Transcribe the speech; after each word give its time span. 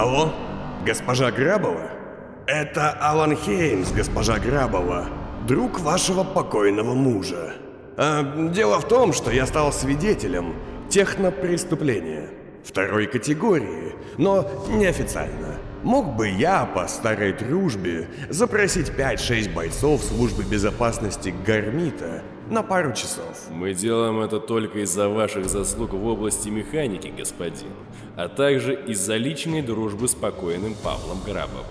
Алло, 0.00 0.32
госпожа 0.86 1.30
Грабова? 1.30 1.90
Это 2.46 2.92
Алан 3.02 3.36
Хеймс, 3.36 3.92
госпожа 3.92 4.38
Грабова, 4.38 5.04
друг 5.46 5.78
вашего 5.78 6.24
покойного 6.24 6.94
мужа. 6.94 7.52
А, 7.98 8.22
дело 8.48 8.80
в 8.80 8.88
том, 8.88 9.12
что 9.12 9.30
я 9.30 9.44
стал 9.44 9.74
свидетелем 9.74 10.54
технопреступления 10.88 12.30
второй 12.64 13.08
категории, 13.08 13.94
но 14.16 14.48
неофициально. 14.68 15.58
Мог 15.82 16.16
бы 16.16 16.30
я 16.30 16.64
по 16.64 16.88
старой 16.88 17.34
дружбе 17.34 18.08
запросить 18.30 18.88
5-6 18.88 19.52
бойцов 19.52 20.02
службы 20.02 20.44
безопасности 20.44 21.34
Гармита 21.46 22.22
на 22.50 22.62
пару 22.62 22.92
часов. 22.92 23.48
Мы 23.50 23.74
делаем 23.74 24.20
это 24.20 24.40
только 24.40 24.80
из-за 24.80 25.08
ваших 25.08 25.48
заслуг 25.48 25.92
в 25.92 26.06
области 26.06 26.48
механики, 26.48 27.08
господин, 27.16 27.72
а 28.16 28.28
также 28.28 28.74
из-за 28.74 29.16
личной 29.16 29.62
дружбы 29.62 30.08
с 30.08 30.14
покойным 30.14 30.74
Павлом 30.74 31.22
Грабовым. 31.22 31.66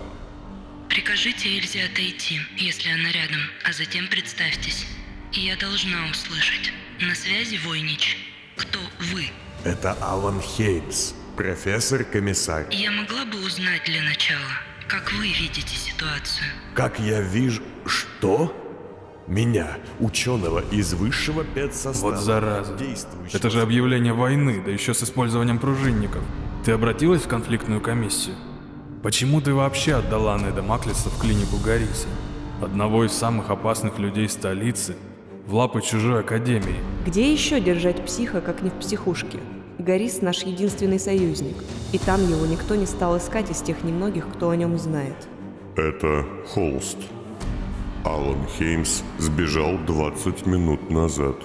Прикажите 0.88 1.48
Эльзе 1.48 1.84
отойти, 1.84 2.40
если 2.56 2.90
она 2.90 3.12
рядом, 3.12 3.40
а 3.64 3.72
затем 3.72 4.08
представьтесь. 4.08 4.86
Я 5.32 5.56
должна 5.56 6.10
услышать. 6.10 6.72
На 7.00 7.14
связи 7.14 7.58
Войнич. 7.64 8.18
Кто 8.56 8.80
вы? 9.12 9.26
Это 9.64 9.92
Алан 10.00 10.40
Хеймс, 10.40 11.14
профессор-комиссар. 11.36 12.66
Я 12.70 12.90
могла 12.90 13.24
бы 13.24 13.38
узнать 13.44 13.84
для 13.84 14.02
начала, 14.02 14.50
как 14.88 15.12
вы 15.12 15.28
видите 15.28 15.76
ситуацию. 15.76 16.46
Как 16.74 16.98
я 16.98 17.20
вижу... 17.20 17.62
Что? 17.86 18.54
Меня, 19.30 19.78
ученого 20.00 20.60
из 20.72 20.92
высшего 20.92 21.44
педсостава. 21.44 22.14
Вот 22.14 22.20
зараза. 22.20 22.74
действующего- 22.74 23.36
Это 23.36 23.48
же 23.48 23.62
объявление 23.62 24.12
войны, 24.12 24.60
да 24.64 24.72
еще 24.72 24.92
с 24.92 25.04
использованием 25.04 25.60
пружинников. 25.60 26.20
Ты 26.64 26.72
обратилась 26.72 27.22
в 27.22 27.28
конфликтную 27.28 27.80
комиссию? 27.80 28.34
Почему 29.04 29.40
ты 29.40 29.54
вообще 29.54 29.94
отдала 29.94 30.36
Неда 30.36 30.62
Маклиса 30.62 31.10
в 31.10 31.20
клинику 31.20 31.58
Гариса? 31.64 32.08
Одного 32.60 33.04
из 33.04 33.12
самых 33.12 33.50
опасных 33.50 34.00
людей 34.00 34.28
столицы, 34.28 34.96
в 35.46 35.54
лапы 35.54 35.80
чужой 35.80 36.20
академии. 36.20 36.80
Где 37.06 37.32
еще 37.32 37.60
держать 37.60 38.04
психа, 38.04 38.40
как 38.40 38.62
не 38.62 38.70
в 38.70 38.74
психушке? 38.74 39.38
Горис 39.78 40.22
наш 40.22 40.42
единственный 40.42 40.98
союзник, 40.98 41.56
и 41.92 41.98
там 41.98 42.20
его 42.28 42.44
никто 42.46 42.74
не 42.74 42.84
стал 42.84 43.16
искать 43.16 43.48
из 43.50 43.62
тех 43.62 43.84
немногих, 43.84 44.26
кто 44.28 44.50
о 44.50 44.56
нем 44.56 44.76
знает. 44.76 45.28
Это 45.76 46.26
холст. 46.48 46.98
Алан 48.04 48.46
Хеймс 48.58 49.02
сбежал 49.18 49.76
20 49.86 50.46
минут 50.46 50.90
назад, 50.90 51.36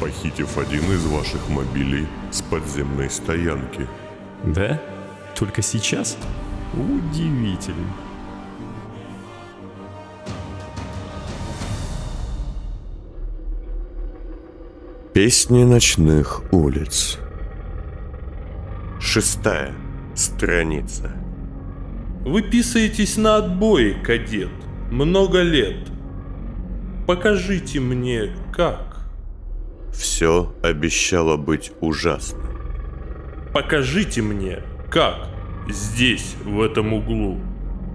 похитив 0.00 0.58
один 0.58 0.82
из 0.92 1.04
ваших 1.06 1.48
мобилей 1.48 2.08
с 2.32 2.42
подземной 2.42 3.08
стоянки. 3.08 3.86
Да? 4.42 4.82
Только 5.38 5.62
сейчас? 5.62 6.18
Удивительно. 6.74 7.86
Песни 15.14 15.62
ночных 15.62 16.42
улиц. 16.50 17.18
Шестая 18.98 19.72
страница. 20.16 21.12
Вы 22.24 22.42
писаетесь 22.42 23.16
на 23.16 23.36
отбой, 23.36 23.94
кадет. 24.02 24.50
Много 24.90 25.42
лет. 25.42 25.91
Покажите 27.06 27.80
мне, 27.80 28.34
как. 28.52 29.06
Все 29.92 30.54
обещало 30.62 31.36
быть 31.36 31.72
ужасным. 31.80 32.42
Покажите 33.52 34.22
мне, 34.22 34.62
как. 34.90 35.28
Здесь, 35.68 36.34
в 36.44 36.60
этом 36.60 36.92
углу. 36.92 37.40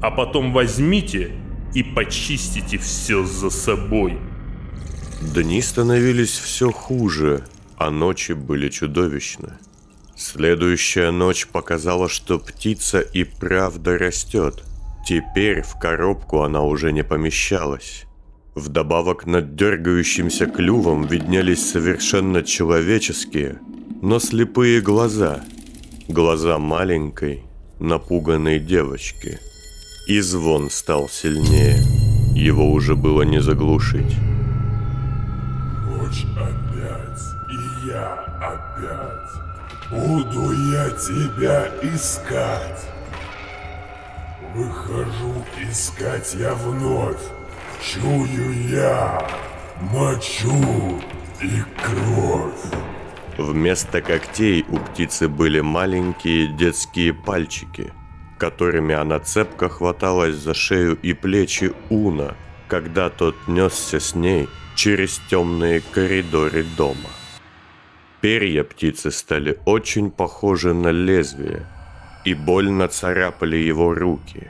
А 0.02 0.12
потом 0.12 0.54
возьмите 0.54 1.32
и 1.74 1.84
почистите 1.84 2.78
все 2.78 3.26
за 3.26 3.50
собой. 3.50 4.20
Дни 5.22 5.62
становились 5.62 6.38
все 6.38 6.72
хуже, 6.72 7.44
а 7.78 7.90
ночи 7.90 8.34
были 8.34 8.70
чудовищны. 8.70 9.54
Следующая 10.16 11.12
ночь 11.12 11.48
показала, 11.48 12.10
что 12.10 12.40
птица 12.40 13.00
и 13.00 13.24
правда 13.24 13.98
растет. 13.98 14.64
Теперь 15.06 15.62
в 15.62 15.80
коробку 15.80 16.42
она 16.42 16.64
уже 16.64 16.92
не 16.92 17.04
помещалась. 17.04 18.07
Вдобавок 18.58 19.28
над 19.28 19.56
дергающимся 19.56 20.48
клювом 20.48 21.06
виднелись 21.06 21.70
совершенно 21.70 22.42
человеческие, 22.42 23.60
но 24.02 24.18
слепые 24.18 24.82
глаза. 24.82 25.42
Глаза 26.08 26.58
маленькой, 26.58 27.44
напуганной 27.80 28.58
девочки. 28.60 29.38
И 30.08 30.20
звон 30.22 30.72
стал 30.72 31.08
сильнее. 31.08 31.78
Его 32.36 32.72
уже 32.72 32.96
было 32.96 33.22
не 33.22 33.40
заглушить. 33.40 34.16
Ночь 35.86 36.26
опять, 36.36 37.22
и 37.52 37.88
я 37.90 38.12
опять. 38.42 39.34
Буду 39.92 40.52
я 40.72 40.90
тебя 40.90 41.70
искать. 41.84 42.90
Выхожу 44.56 45.46
искать 45.70 46.36
я 46.40 46.56
вновь. 46.56 47.37
Чую 47.82 48.70
я 48.70 49.28
мочу 49.82 51.00
и 51.42 51.62
кровь. 51.82 52.74
Вместо 53.38 54.02
когтей 54.02 54.66
у 54.70 54.78
птицы 54.78 55.30
были 55.30 55.60
маленькие 55.60 56.48
детские 56.48 57.14
пальчики, 57.14 57.94
которыми 58.40 58.96
она 58.96 59.20
цепко 59.20 59.70
хваталась 59.70 60.36
за 60.36 60.56
шею 60.56 60.98
и 61.04 61.14
плечи 61.14 61.72
Уна, 61.90 62.36
когда 62.68 63.10
тот 63.10 63.36
несся 63.48 64.00
с 64.00 64.16
ней 64.16 64.50
через 64.76 65.22
темные 65.30 65.82
коридоры 65.82 66.64
дома. 66.64 67.10
Перья 68.22 68.64
птицы 68.64 69.12
стали 69.12 69.60
очень 69.66 70.10
похожи 70.10 70.74
на 70.74 70.90
лезвие 70.90 71.68
и 72.26 72.34
больно 72.34 72.88
царапали 72.88 73.58
его 73.58 73.94
руки. 73.94 74.50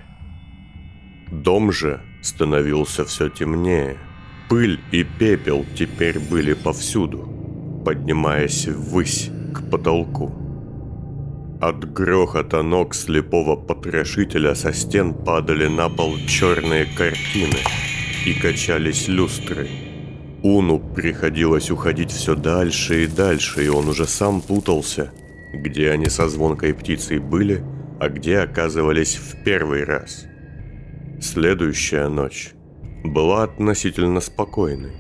Дом 1.29 1.73
же 1.73 2.01
становился 2.21 3.05
все 3.05 3.29
темнее. 3.29 3.97
Пыль 4.49 4.79
и 4.91 5.03
пепел 5.03 5.65
теперь 5.75 6.19
были 6.19 6.53
повсюду, 6.53 7.81
поднимаясь 7.85 8.67
ввысь 8.67 9.29
к 9.53 9.69
потолку. 9.69 10.33
От 11.59 11.91
грохота 11.91 12.61
ног 12.61 12.93
слепого 12.93 13.55
потрошителя 13.55 14.53
со 14.53 14.73
стен 14.73 15.13
падали 15.13 15.67
на 15.67 15.89
пол 15.89 16.15
черные 16.27 16.85
картины 16.85 17.57
и 18.25 18.33
качались 18.33 19.07
люстры. 19.07 19.67
Уну 20.43 20.79
приходилось 20.79 21.71
уходить 21.71 22.11
все 22.11 22.35
дальше 22.35 23.03
и 23.03 23.07
дальше, 23.07 23.65
и 23.65 23.69
он 23.69 23.87
уже 23.89 24.05
сам 24.05 24.41
путался, 24.41 25.11
где 25.51 25.89
они 25.89 26.09
со 26.09 26.29
звонкой 26.29 26.75
птицей 26.75 27.17
были, 27.17 27.63
а 27.99 28.09
где 28.09 28.37
оказывались 28.39 29.15
в 29.15 29.43
первый 29.43 29.83
раз. 29.83 30.25
Следующая 31.19 32.09
ночь 32.09 32.51
была 33.03 33.43
относительно 33.43 34.19
спокойной. 34.19 34.91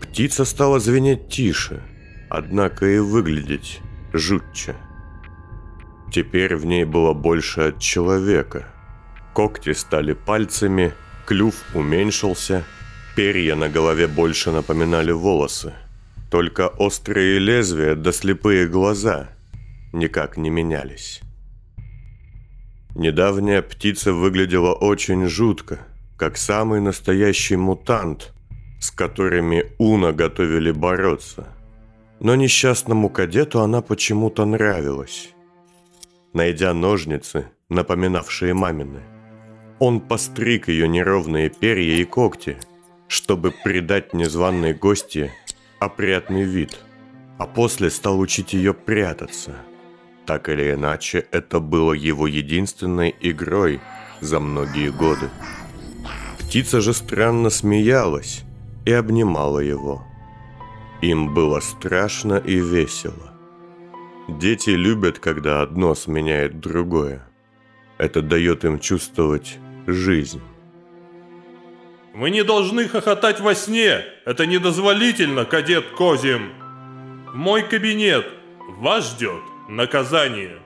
Птица 0.00 0.46
стала 0.46 0.80
звенеть 0.80 1.28
тише, 1.28 1.82
однако 2.30 2.86
и 2.86 2.98
выглядеть 2.98 3.80
жутче. 4.14 4.74
Теперь 6.10 6.56
в 6.56 6.64
ней 6.64 6.84
было 6.84 7.12
больше 7.12 7.60
от 7.60 7.78
человека. 7.78 8.66
Когти 9.34 9.74
стали 9.74 10.14
пальцами, 10.14 10.94
клюв 11.26 11.56
уменьшился, 11.74 12.64
перья 13.14 13.54
на 13.54 13.68
голове 13.68 14.06
больше 14.06 14.50
напоминали 14.50 15.12
волосы. 15.12 15.74
Только 16.30 16.68
острые 16.68 17.38
лезвия 17.38 17.94
да 17.94 18.12
слепые 18.12 18.66
глаза 18.66 19.28
никак 19.92 20.38
не 20.38 20.48
менялись. 20.48 21.20
Недавняя 22.94 23.60
птица 23.60 24.12
выглядела 24.12 24.72
очень 24.72 25.26
жутко, 25.26 25.80
как 26.16 26.36
самый 26.36 26.80
настоящий 26.80 27.56
мутант, 27.56 28.32
с 28.80 28.92
которыми 28.92 29.72
Уна 29.78 30.12
готовили 30.12 30.70
бороться. 30.70 31.48
Но 32.20 32.36
несчастному 32.36 33.08
кадету 33.08 33.60
она 33.60 33.82
почему-то 33.82 34.44
нравилась. 34.44 35.30
Найдя 36.32 36.72
ножницы, 36.72 37.46
напоминавшие 37.68 38.54
мамины, 38.54 39.00
он 39.80 40.00
постриг 40.00 40.68
ее 40.68 40.86
неровные 40.86 41.50
перья 41.50 41.96
и 41.96 42.04
когти, 42.04 42.58
чтобы 43.08 43.52
придать 43.64 44.14
незваной 44.14 44.72
гости 44.72 45.32
опрятный 45.80 46.44
вид, 46.44 46.78
а 47.38 47.46
после 47.46 47.90
стал 47.90 48.20
учить 48.20 48.52
ее 48.52 48.72
прятаться. 48.72 49.56
Так 50.26 50.48
или 50.48 50.72
иначе, 50.72 51.26
это 51.32 51.60
было 51.60 51.92
его 51.92 52.26
единственной 52.26 53.14
игрой 53.20 53.80
за 54.20 54.40
многие 54.40 54.90
годы. 54.90 55.28
Птица 56.38 56.80
же 56.80 56.94
странно 56.94 57.50
смеялась 57.50 58.42
и 58.86 58.92
обнимала 58.92 59.58
его. 59.58 60.02
Им 61.02 61.34
было 61.34 61.60
страшно 61.60 62.34
и 62.36 62.58
весело. 62.58 63.32
Дети 64.28 64.70
любят, 64.70 65.18
когда 65.18 65.60
одно 65.60 65.94
сменяет 65.94 66.60
другое. 66.60 67.28
Это 67.98 68.22
дает 68.22 68.64
им 68.64 68.78
чувствовать 68.78 69.58
жизнь. 69.86 70.40
Вы 72.14 72.30
не 72.30 72.44
должны 72.44 72.88
хохотать 72.88 73.40
во 73.40 73.54
сне. 73.54 74.02
Это 74.24 74.46
недозволительно, 74.46 75.44
кадет 75.44 75.84
Козим. 75.98 76.52
Мой 77.34 77.62
кабинет. 77.62 78.26
Вас 78.78 79.10
ждет 79.10 79.42
наказание. 79.68 80.58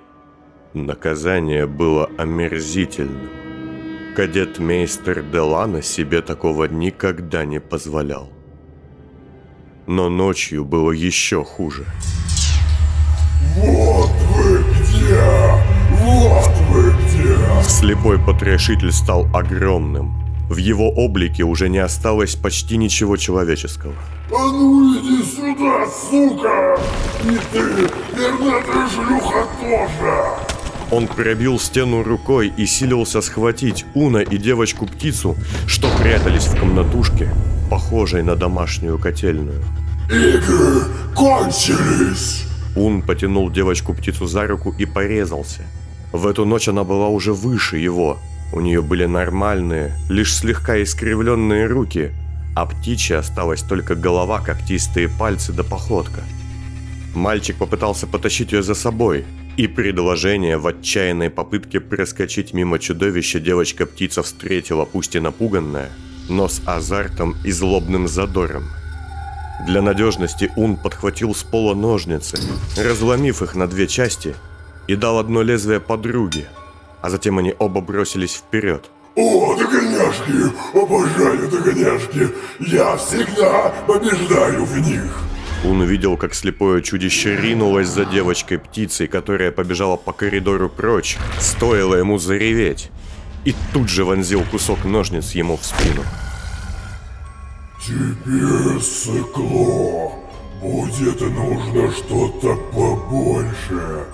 Наказание 0.75 1.67
было 1.67 2.11
омерзительным. 2.19 3.31
Кадет-мейстер 4.17 5.23
Делана 5.23 5.83
себе 5.83 6.23
такого 6.23 6.65
никогда 6.65 7.45
не 7.45 7.61
позволял. 7.61 8.29
Но 9.87 10.09
ночью 10.09 10.65
было 10.65 10.91
еще 10.91 11.45
хуже. 11.45 11.85
Вот 13.57 14.11
вы 14.35 14.59
где! 14.59 15.21
Вот 16.03 16.53
вы 16.71 16.91
где! 16.91 17.63
Слепой 17.63 18.19
потрошитель 18.19 18.93
стал 18.93 19.27
огромным. 19.35 20.13
В 20.51 20.57
его 20.57 20.89
облике 20.89 21.45
уже 21.45 21.69
не 21.69 21.79
осталось 21.79 22.35
почти 22.35 22.77
ничего 22.77 23.17
человеческого. 23.17 23.95
А 24.31 24.47
ну 24.51 24.99
иди 24.99 25.23
сюда, 25.23 25.87
сука! 25.87 26.79
И 27.25 27.39
ты, 27.53 27.89
пернатая 28.19 28.89
шлюха 28.89 29.47
тоже! 29.61 30.49
Он 30.91 31.07
пробил 31.07 31.59
стену 31.59 32.03
рукой 32.03 32.53
и 32.57 32.67
силился 32.67 33.21
схватить 33.21 33.85
Уна 33.95 34.19
и 34.19 34.39
девочку-птицу, 34.39 35.37
что 35.67 35.89
прятались 35.99 36.47
в 36.47 36.59
комнатушке, 36.59 37.29
похожей 37.71 38.23
на 38.23 38.37
домашнюю 38.37 38.99
котельную. 38.99 39.63
Игры 40.11 40.83
кончились! 41.15 42.45
Ун 42.75 43.03
потянул 43.03 43.51
девочку-птицу 43.51 44.27
за 44.27 44.47
руку 44.47 44.75
и 44.79 44.87
порезался. 44.87 45.63
В 46.13 46.27
эту 46.27 46.47
ночь 46.47 46.69
она 46.69 46.85
была 46.85 47.09
уже 47.09 47.35
выше 47.35 47.77
его. 47.77 48.19
У 48.53 48.61
нее 48.61 48.81
были 48.81 49.05
нормальные, 49.05 49.93
лишь 50.09 50.35
слегка 50.35 50.83
искривленные 50.83 51.67
руки, 51.67 52.13
а 52.57 52.65
птичья 52.65 53.19
осталась 53.19 53.61
только 53.61 53.95
голова, 53.95 54.41
когтистые 54.41 55.09
пальцы 55.09 55.53
да 55.53 55.65
походка. 55.65 56.23
Мальчик 57.15 57.57
попытался 57.57 58.07
потащить 58.07 58.53
ее 58.53 58.63
за 58.63 58.75
собой, 58.75 59.25
и 59.57 59.67
предложение 59.67 60.57
в 60.57 60.67
отчаянной 60.67 61.31
попытке 61.31 61.81
проскочить 61.81 62.55
мимо 62.55 62.79
чудовища 62.79 63.41
девочка-птица 63.41 64.23
встретила, 64.23 64.85
пусть 64.85 65.17
и 65.17 65.21
напуганная, 65.21 65.91
но 66.29 66.49
с 66.49 66.63
азартом 66.65 67.37
и 67.45 67.51
злобным 67.51 68.07
задором. 68.07 68.71
Для 69.67 69.83
надежности 69.83 70.53
Ун 70.55 70.77
подхватил 70.77 71.35
с 71.35 71.43
пола 71.43 71.75
ножницы, 71.75 72.39
разломив 72.77 73.43
их 73.43 73.57
на 73.57 73.67
две 73.67 73.89
части, 73.89 74.37
и 74.87 74.95
дал 74.95 75.19
одно 75.19 75.43
лезвие 75.43 75.81
подруге, 75.81 76.47
а 77.03 77.11
затем 77.11 77.39
они 77.39 77.55
оба 77.59 77.81
бросились 77.81 78.35
вперед. 78.35 78.89
О, 79.17 79.57
догоняшки! 79.57 80.53
Обожаю 80.73 81.51
догоняшки! 81.51 82.29
Я 82.61 82.97
всегда 82.97 83.75
побеждаю 83.89 84.65
в 84.65 84.79
них! 84.79 85.28
Он 85.65 85.81
увидел, 85.81 86.17
как 86.17 86.35
слепое 86.35 86.83
чудище 86.83 87.37
ринулось 87.37 87.89
за 87.89 88.05
девочкой-птицей, 88.05 89.09
которая 89.09 89.51
побежала 89.51 89.97
по 89.97 90.13
коридору 90.13 90.69
прочь, 90.69 91.19
стоило 91.41 91.97
ему 91.97 92.19
зареветь, 92.19 92.91
и 93.45 93.55
тут 93.73 93.89
же 93.89 94.05
вонзил 94.05 94.45
кусок 94.51 94.85
ножниц 94.85 95.33
ему 95.33 95.57
в 95.57 95.65
спину. 95.65 96.03
Тебе, 97.85 98.81
сыкло, 98.81 100.13
будет 100.61 101.21
нужно 101.21 101.93
что-то 101.93 102.57
побольше. 102.73 104.05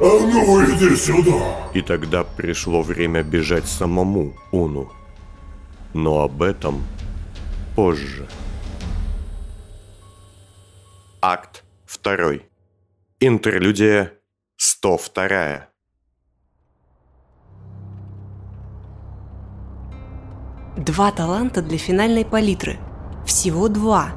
А 0.00 0.18
ну 0.18 0.64
иди 0.64 0.96
сюда! 0.96 1.70
И 1.74 1.82
тогда 1.82 2.24
пришло 2.24 2.82
время 2.82 3.22
бежать 3.22 3.66
самому 3.66 4.34
Уну. 4.50 4.90
Но 5.92 6.20
об 6.20 6.42
этом 6.42 6.82
позже. 7.76 8.26
Акт 11.22 11.64
2. 12.02 12.38
Интерлюдия 13.20 14.14
102. 14.56 15.68
Два 20.78 21.12
таланта 21.12 21.60
для 21.60 21.76
финальной 21.76 22.24
палитры. 22.24 22.78
Всего 23.26 23.68
два. 23.68 24.12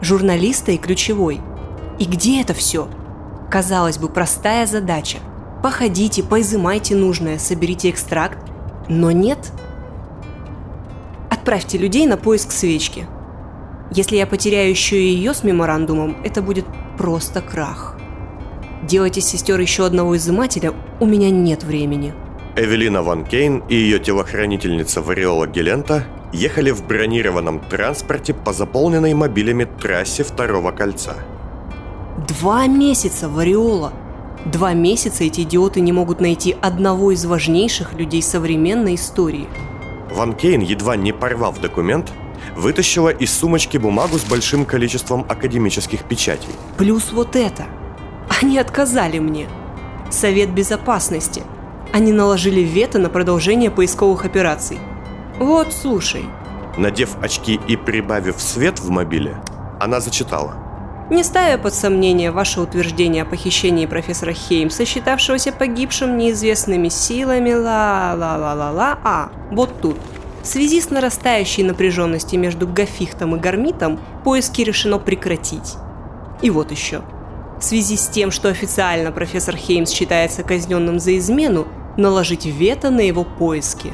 Журналиста 0.00 0.72
и 0.72 0.78
ключевой. 0.78 1.40
И 2.00 2.04
где 2.04 2.40
это 2.40 2.52
все? 2.52 2.88
Казалось 3.48 3.98
бы, 3.98 4.08
простая 4.08 4.66
задача. 4.66 5.18
Походите, 5.62 6.24
поизымайте 6.24 6.96
нужное, 6.96 7.38
соберите 7.38 7.90
экстракт. 7.90 8.50
Но 8.88 9.12
нет. 9.12 9.52
Отправьте 11.30 11.78
людей 11.78 12.08
на 12.08 12.16
поиск 12.16 12.50
свечки. 12.50 13.06
Если 13.92 14.16
я 14.16 14.26
потеряю 14.26 14.70
еще 14.70 14.96
и 14.96 15.14
ее 15.14 15.34
с 15.34 15.42
меморандумом, 15.42 16.16
это 16.22 16.42
будет 16.42 16.64
просто 16.96 17.40
крах. 17.40 17.98
Делать 18.82 19.18
из 19.18 19.26
сестер 19.26 19.58
еще 19.58 19.84
одного 19.84 20.16
изымателя 20.16 20.72
у 21.00 21.06
меня 21.06 21.30
нет 21.30 21.64
времени. 21.64 22.14
Эвелина 22.56 23.02
Ван 23.02 23.24
Кейн 23.24 23.62
и 23.68 23.74
ее 23.74 23.98
телохранительница 23.98 25.02
Вариола 25.02 25.46
Гелента 25.46 26.04
ехали 26.32 26.70
в 26.70 26.86
бронированном 26.86 27.60
транспорте 27.60 28.32
по 28.32 28.52
заполненной 28.52 29.14
мобилями 29.14 29.64
трассе 29.64 30.22
второго 30.22 30.70
кольца. 30.70 31.14
Два 32.28 32.66
месяца, 32.66 33.28
Вариола! 33.28 33.92
Два 34.46 34.72
месяца 34.72 35.24
эти 35.24 35.42
идиоты 35.42 35.80
не 35.80 35.92
могут 35.92 36.20
найти 36.20 36.56
одного 36.62 37.12
из 37.12 37.24
важнейших 37.24 37.92
людей 37.92 38.22
современной 38.22 38.94
истории. 38.94 39.48
Ван 40.10 40.34
Кейн, 40.34 40.60
едва 40.60 40.96
не 40.96 41.12
порвав 41.12 41.60
документ, 41.60 42.12
вытащила 42.60 43.08
из 43.08 43.32
сумочки 43.32 43.78
бумагу 43.78 44.18
с 44.18 44.24
большим 44.24 44.64
количеством 44.64 45.26
академических 45.28 46.04
печатей. 46.04 46.54
Плюс 46.76 47.12
вот 47.12 47.34
это. 47.34 47.64
Они 48.40 48.58
отказали 48.58 49.18
мне. 49.18 49.48
Совет 50.10 50.50
Безопасности. 50.50 51.42
Они 51.92 52.12
наложили 52.12 52.60
вето 52.60 52.98
на 52.98 53.08
продолжение 53.08 53.70
поисковых 53.70 54.24
операций. 54.24 54.78
Вот, 55.38 55.72
слушай. 55.72 56.24
Надев 56.76 57.16
очки 57.20 57.58
и 57.66 57.76
прибавив 57.76 58.40
свет 58.40 58.78
в 58.78 58.90
мобиле, 58.90 59.36
она 59.80 60.00
зачитала. 60.00 60.54
Не 61.10 61.24
ставя 61.24 61.58
под 61.58 61.74
сомнение 61.74 62.30
ваше 62.30 62.60
утверждение 62.60 63.24
о 63.24 63.26
похищении 63.26 63.86
профессора 63.86 64.32
Хеймса, 64.32 64.84
считавшегося 64.84 65.50
погибшим 65.50 66.16
неизвестными 66.16 66.88
силами, 66.88 67.52
ла-ла-ла-ла-ла, 67.52 68.98
а, 69.02 69.30
вот 69.50 69.80
тут. 69.80 69.96
В 70.42 70.46
связи 70.46 70.80
с 70.80 70.90
нарастающей 70.90 71.62
напряженностью 71.62 72.40
между 72.40 72.66
Гафихтом 72.66 73.36
и 73.36 73.38
Гармитом, 73.38 74.00
поиски 74.24 74.62
решено 74.62 74.98
прекратить. 74.98 75.76
И 76.40 76.50
вот 76.50 76.70
еще. 76.70 77.02
В 77.58 77.64
связи 77.64 77.96
с 77.96 78.08
тем, 78.08 78.30
что 78.30 78.48
официально 78.48 79.12
профессор 79.12 79.54
Хеймс 79.54 79.90
считается 79.90 80.42
казненным 80.42 80.98
за 80.98 81.18
измену, 81.18 81.68
наложить 81.98 82.46
вето 82.46 82.90
на 82.90 83.00
его 83.00 83.24
поиски. 83.24 83.92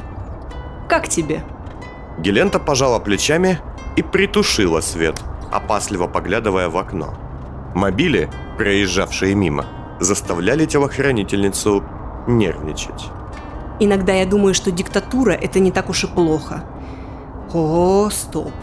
Как 0.87 1.09
тебе? 1.09 1.43
Гелента 2.17 2.59
пожала 2.59 2.99
плечами 2.99 3.59
и 3.97 4.01
притушила 4.01 4.79
свет, 4.79 5.21
опасливо 5.51 6.07
поглядывая 6.07 6.69
в 6.69 6.77
окно. 6.77 7.13
Мобили, 7.75 8.29
проезжавшие 8.57 9.35
мимо, 9.35 9.65
заставляли 9.99 10.65
телохранительницу 10.65 11.83
нервничать. 12.25 13.11
Иногда 13.79 14.13
я 14.13 14.25
думаю, 14.25 14.53
что 14.53 14.71
диктатура– 14.71 15.31
это 15.41 15.59
не 15.59 15.71
так 15.71 15.89
уж 15.89 16.03
и 16.03 16.07
плохо. 16.07 16.63
О, 17.53 18.09
стоп. 18.11 18.53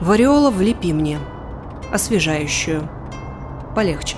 Вариола 0.00 0.50
влепи 0.50 0.92
мне. 0.92 1.18
Освежающую. 1.92 2.88
Полегче. 3.74 4.16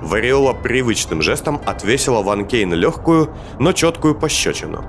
Вариола 0.00 0.52
привычным 0.52 1.22
жестом 1.22 1.60
отвесила 1.66 2.22
Ван 2.22 2.46
Кейн 2.46 2.72
легкую, 2.72 3.30
но 3.58 3.72
четкую 3.72 4.14
пощечину. 4.14 4.84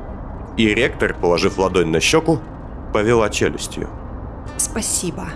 И 0.57 0.67
ректор, 0.67 1.15
положив 1.19 1.57
ладонь 1.57 1.89
на 1.89 1.99
щеку, 1.99 2.39
повела 2.93 3.29
челюстью. 3.29 3.89
Спасибо. 4.57 5.29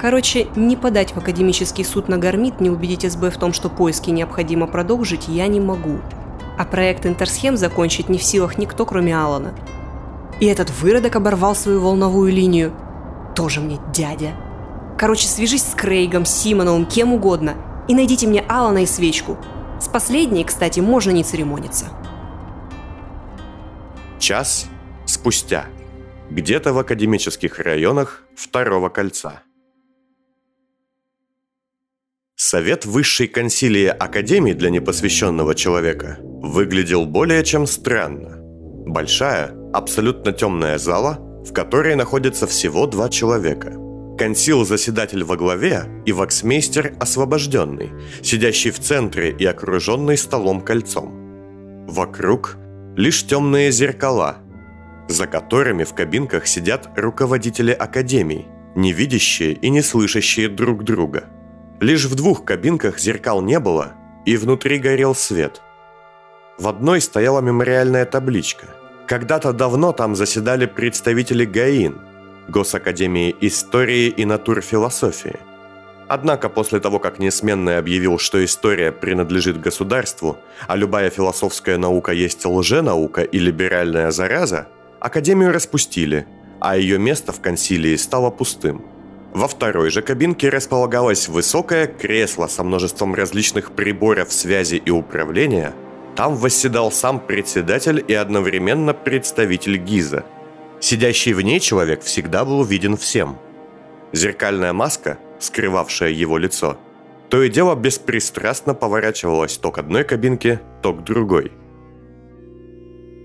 Короче, 0.00 0.48
не 0.56 0.76
подать 0.76 1.14
в 1.14 1.18
академический 1.18 1.84
суд 1.84 2.08
на 2.08 2.18
Гармит, 2.18 2.60
не 2.60 2.70
убедить 2.70 3.08
СБ 3.10 3.30
в 3.30 3.36
том, 3.36 3.52
что 3.52 3.68
поиски 3.68 4.10
необходимо 4.10 4.66
продолжить, 4.66 5.28
я 5.28 5.46
не 5.46 5.60
могу. 5.60 5.98
А 6.58 6.64
проект 6.64 7.06
Интерсхем 7.06 7.56
закончить 7.56 8.08
не 8.08 8.18
в 8.18 8.22
силах 8.22 8.58
никто, 8.58 8.84
кроме 8.84 9.16
Алана. 9.16 9.54
И 10.40 10.46
этот 10.46 10.70
выродок 10.70 11.16
оборвал 11.16 11.54
свою 11.54 11.80
волновую 11.80 12.32
линию. 12.32 12.72
Тоже 13.34 13.60
мне 13.60 13.78
дядя. 13.92 14.32
Короче, 14.98 15.26
свяжись 15.26 15.64
с 15.64 15.74
Крейгом, 15.74 16.24
Симоновым, 16.24 16.86
кем 16.86 17.12
угодно, 17.12 17.54
и 17.88 17.94
найдите 17.94 18.26
мне 18.26 18.40
Алана 18.48 18.82
и 18.82 18.86
свечку. 18.86 19.38
С 19.80 19.88
последней, 19.88 20.44
кстати, 20.44 20.80
можно 20.80 21.10
не 21.10 21.24
церемониться. 21.24 21.86
Час 24.18 24.66
спустя. 25.06 25.66
Где-то 26.30 26.72
в 26.72 26.78
академических 26.78 27.58
районах 27.58 28.22
второго 28.36 28.88
кольца. 28.88 29.42
Совет 32.44 32.84
высшей 32.84 33.28
консилии 33.28 33.86
Академии 33.86 34.52
для 34.52 34.68
непосвященного 34.68 35.54
человека 35.54 36.18
выглядел 36.20 37.06
более 37.06 37.44
чем 37.44 37.68
странно. 37.68 38.40
Большая, 38.84 39.54
абсолютно 39.72 40.32
темная 40.32 40.76
зала, 40.76 41.18
в 41.46 41.52
которой 41.52 41.94
находится 41.94 42.48
всего 42.48 42.88
два 42.88 43.08
человека. 43.10 43.74
Консил-заседатель 44.18 45.22
во 45.22 45.36
главе 45.36 45.84
и 46.04 46.10
ваксмейстер 46.10 46.96
освобожденный, 46.98 47.92
сидящий 48.22 48.72
в 48.72 48.80
центре 48.80 49.30
и 49.30 49.44
окруженный 49.44 50.18
столом 50.18 50.62
кольцом. 50.62 51.86
Вокруг 51.86 52.56
лишь 52.96 53.24
темные 53.24 53.70
зеркала, 53.70 54.38
за 55.08 55.28
которыми 55.28 55.84
в 55.84 55.94
кабинках 55.94 56.48
сидят 56.48 56.90
руководители 56.96 57.70
академий, 57.70 58.48
не 58.74 58.92
видящие 58.92 59.52
и 59.52 59.70
не 59.70 59.80
слышащие 59.80 60.48
друг 60.48 60.82
друга. 60.82 61.28
Лишь 61.82 62.04
в 62.04 62.14
двух 62.14 62.44
кабинках 62.44 63.00
зеркал 63.00 63.42
не 63.42 63.58
было, 63.58 63.94
и 64.24 64.36
внутри 64.36 64.78
горел 64.78 65.16
свет. 65.16 65.60
В 66.56 66.68
одной 66.68 67.00
стояла 67.00 67.40
мемориальная 67.40 68.04
табличка. 68.04 68.66
Когда-то 69.08 69.52
давно 69.52 69.90
там 69.90 70.14
заседали 70.14 70.66
представители 70.66 71.44
ГАИН, 71.44 72.00
Госакадемии 72.46 73.34
истории 73.40 74.06
и 74.06 74.24
натурфилософии. 74.24 75.40
Однако 76.06 76.48
после 76.48 76.78
того, 76.78 77.00
как 77.00 77.18
Несменный 77.18 77.78
объявил, 77.78 78.16
что 78.20 78.44
история 78.44 78.92
принадлежит 78.92 79.60
государству, 79.60 80.38
а 80.68 80.76
любая 80.76 81.10
философская 81.10 81.78
наука 81.78 82.12
есть 82.12 82.46
лженаука 82.46 83.22
и 83.22 83.40
либеральная 83.40 84.12
зараза, 84.12 84.68
Академию 85.00 85.50
распустили, 85.52 86.28
а 86.60 86.76
ее 86.76 87.00
место 87.00 87.32
в 87.32 87.40
консилии 87.40 87.96
стало 87.96 88.30
пустым. 88.30 88.91
Во 89.32 89.48
второй 89.48 89.90
же 89.90 90.02
кабинке 90.02 90.50
располагалось 90.50 91.28
высокое 91.28 91.86
кресло 91.86 92.46
со 92.46 92.62
множеством 92.62 93.14
различных 93.14 93.72
приборов 93.72 94.32
связи 94.32 94.76
и 94.76 94.90
управления. 94.90 95.72
Там 96.16 96.36
восседал 96.36 96.92
сам 96.92 97.18
председатель 97.18 98.04
и 98.06 98.12
одновременно 98.12 98.92
представитель 98.92 99.78
ГИЗа. 99.78 100.24
Сидящий 100.80 101.32
в 101.32 101.40
ней 101.40 101.60
человек 101.60 102.02
всегда 102.02 102.44
был 102.44 102.62
виден 102.64 102.96
всем. 102.96 103.38
Зеркальная 104.12 104.74
маска, 104.74 105.18
скрывавшая 105.38 106.10
его 106.10 106.36
лицо, 106.36 106.76
то 107.30 107.42
и 107.42 107.48
дело 107.48 107.74
беспристрастно 107.74 108.74
поворачивалась 108.74 109.56
то 109.56 109.70
к 109.70 109.78
одной 109.78 110.04
кабинке, 110.04 110.60
то 110.82 110.92
к 110.92 111.02
другой– 111.04 111.52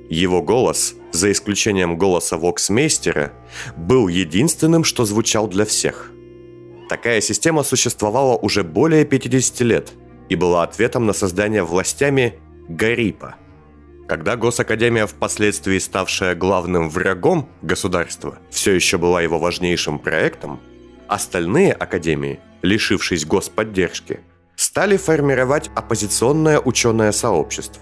его 0.10 0.42
голос, 0.42 0.96
за 1.18 1.32
исключением 1.32 1.98
голоса 1.98 2.38
Воксмейстера, 2.38 3.34
был 3.76 4.08
единственным, 4.08 4.84
что 4.84 5.06
звучал 5.06 5.48
для 5.48 5.66
всех. 5.66 6.12
Такая 6.90 7.20
система 7.20 7.64
существовала 7.64 8.38
уже 8.38 8.64
более 8.64 9.04
50 9.04 9.60
лет 9.62 9.92
и 10.30 10.36
была 10.36 10.64
ответом 10.64 11.06
на 11.06 11.14
создание 11.14 11.64
властями 11.64 12.40
Гарипа. 12.70 13.36
Когда 14.08 14.38
Госакадемия, 14.38 15.06
впоследствии 15.06 15.80
ставшая 15.80 16.34
главным 16.34 16.90
врагом 16.90 17.50
государства, 17.62 18.38
все 18.50 18.74
еще 18.74 18.98
была 18.98 19.22
его 19.22 19.38
важнейшим 19.38 20.00
проектом, 20.00 20.62
остальные 21.10 21.74
академии, 21.74 22.40
лишившись 22.62 23.26
господдержки, 23.26 24.22
стали 24.56 24.96
формировать 24.96 25.70
оппозиционное 25.76 26.60
ученое 26.60 27.12
сообщество. 27.12 27.82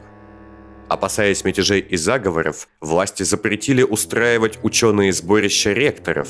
Опасаясь 0.88 1.44
мятежей 1.44 1.80
и 1.80 1.98
заговоров, 1.98 2.68
власти 2.80 3.24
запретили 3.24 3.82
устраивать 3.82 4.60
ученые 4.62 5.14
сборища 5.14 5.74
ректоров. 5.74 6.30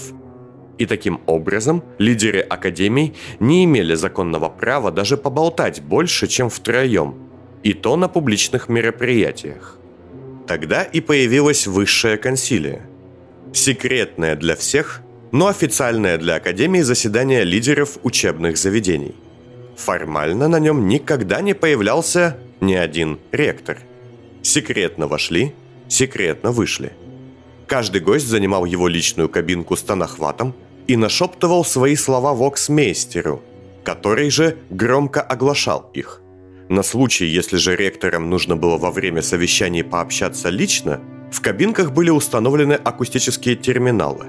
И 0.77 0.85
таким 0.85 1.21
образом 1.25 1.83
лидеры 1.97 2.39
академий 2.39 3.15
не 3.39 3.65
имели 3.65 3.95
законного 3.95 4.49
права 4.49 4.91
даже 4.91 5.17
поболтать 5.17 5.81
больше, 5.81 6.27
чем 6.27 6.49
втроем, 6.49 7.15
и 7.63 7.73
то 7.73 7.97
на 7.97 8.07
публичных 8.07 8.69
мероприятиях. 8.69 9.77
Тогда 10.47 10.83
и 10.83 11.01
появилась 11.01 11.67
высшая 11.67 12.17
консилия. 12.17 12.81
Секретная 13.53 14.35
для 14.35 14.55
всех, 14.55 15.01
но 15.31 15.47
официальное 15.47 16.17
для 16.17 16.35
Академии 16.35 16.81
заседание 16.81 17.43
лидеров 17.43 17.97
учебных 18.03 18.57
заведений. 18.57 19.15
Формально 19.75 20.47
на 20.47 20.59
нем 20.59 20.87
никогда 20.87 21.41
не 21.41 21.53
появлялся 21.53 22.37
ни 22.61 22.73
один 22.73 23.19
ректор– 23.31 23.79
Секретно 24.45 25.07
вошли, 25.07 25.55
секретно 25.87 26.51
вышли. 26.51 26.93
Каждый 27.65 27.99
гость 27.99 28.27
занимал 28.27 28.65
его 28.65 28.87
личную 28.87 29.27
кабинку 29.27 29.75
с 29.75 29.81
тонохватом 29.81 30.53
и 30.85 30.95
нашептывал 30.95 31.65
свои 31.65 31.95
слова 31.95 32.35
воксмейстеру, 32.35 33.41
который 33.83 34.29
же 34.29 34.57
громко 34.69 35.19
оглашал 35.19 35.89
их. 35.95 36.21
На 36.69 36.83
случай, 36.83 37.25
если 37.25 37.57
же 37.57 37.75
ректорам 37.75 38.29
нужно 38.29 38.55
было 38.55 38.77
во 38.77 38.91
время 38.91 39.23
совещаний 39.23 39.83
пообщаться 39.83 40.49
лично, 40.49 41.01
в 41.31 41.41
кабинках 41.41 41.91
были 41.91 42.11
установлены 42.11 42.73
акустические 42.73 43.55
терминалы. 43.55 44.27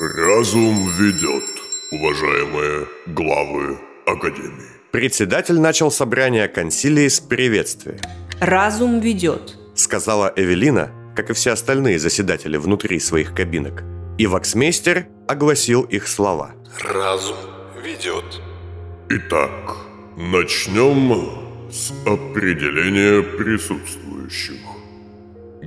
Разум 0.00 0.88
ведет, 0.98 1.44
уважаемые 1.92 2.88
главы 3.06 3.78
Академии. 4.04 4.72
Председатель 4.90 5.60
начал 5.60 5.92
собрание 5.92 6.48
консилии 6.48 7.06
с 7.06 7.20
приветствия– 7.20 8.00
разум 8.42 9.00
ведет»,— 9.00 9.56
сказала 9.74 10.32
Эвелина, 10.36 10.90
как 11.14 11.30
и 11.30 11.32
все 11.32 11.52
остальные 11.52 11.98
заседатели 11.98 12.56
внутри 12.56 12.98
своих 13.00 13.34
кабинок. 13.34 13.84
И 14.18 14.26
ваксмейстер 14.26 15.06
огласил 15.28 15.82
их 15.82 16.08
слова. 16.08 16.52
«Разум 16.82 17.36
ведет». 17.82 18.40
Итак, 19.08 19.76
начнем 20.16 21.70
с 21.70 21.92
определения 22.06 23.22
присутствующих. 23.22 24.60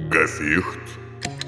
Гафихт. 0.09 0.79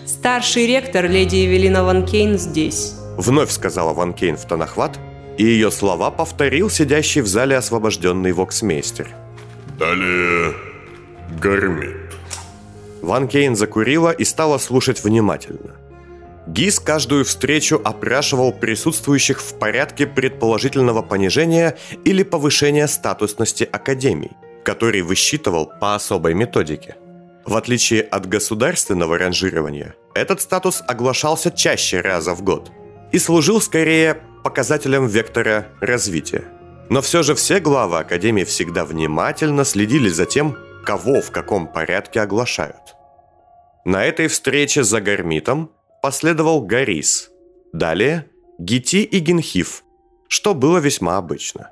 Старший 0.06 0.68
ректор 0.68 1.10
леди 1.10 1.46
Эвелина 1.46 1.84
Ван 1.84 2.06
Кейн 2.06 2.38
здесь. 2.38 2.96
Вновь 3.18 3.52
сказала 3.52 3.94
Ван 3.94 4.14
Кейн 4.14 4.38
в 4.38 4.48
тонохват, 4.48 5.00
и 5.38 5.44
ее 5.44 5.72
слова 5.72 6.12
повторил 6.12 6.70
сидящий 6.70 7.22
в 7.22 7.28
зале 7.28 7.58
освобожденный 7.58 8.32
воксмейстер. 8.32 9.10
Далее 9.78 10.54
Гормит. 11.42 11.98
Ван 13.02 13.28
Кейн 13.28 13.56
закурила 13.56 14.12
и 14.12 14.24
стала 14.24 14.58
слушать 14.58 15.04
внимательно. 15.04 15.76
Гис 16.48 16.80
каждую 16.80 17.26
встречу 17.26 17.82
опрашивал 17.84 18.54
присутствующих 18.54 19.42
в 19.42 19.60
порядке 19.60 20.08
предположительного 20.08 21.02
понижения 21.02 21.78
или 22.06 22.24
повышения 22.24 22.88
статусности 22.88 23.68
академий, 23.70 24.32
который 24.64 25.02
высчитывал 25.02 25.72
по 25.80 25.96
особой 25.96 26.34
методике. 26.34 26.96
В 27.46 27.56
отличие 27.56 28.02
от 28.02 28.28
государственного 28.28 29.18
ранжирования, 29.18 29.96
этот 30.14 30.42
статус 30.42 30.82
оглашался 30.88 31.52
чаще 31.52 32.02
раза 32.02 32.34
в 32.34 32.42
год 32.42 32.72
и 33.12 33.20
служил 33.20 33.62
скорее 33.62 34.18
показателем 34.44 35.08
вектора 35.08 35.68
развития. 35.82 36.46
Но 36.90 37.02
все 37.02 37.24
же 37.24 37.36
все 37.36 37.60
главы 37.60 38.00
Академии 38.00 38.46
всегда 38.46 38.86
внимательно 38.86 39.66
следили 39.66 40.08
за 40.08 40.26
тем, 40.26 40.58
кого 40.88 41.20
в 41.20 41.32
каком 41.32 41.68
порядке 41.68 42.22
оглашают. 42.22 42.96
На 43.84 44.06
этой 44.06 44.30
встрече 44.30 44.84
за 44.84 45.02
Гармитом 45.02 45.70
последовал 46.02 46.62
Гарис, 46.62 47.30
далее 47.74 48.30
Гити 48.58 49.04
и 49.04 49.20
Генхиф, 49.20 49.84
что 50.30 50.54
было 50.54 50.78
весьма 50.78 51.18
обычно. 51.18 51.72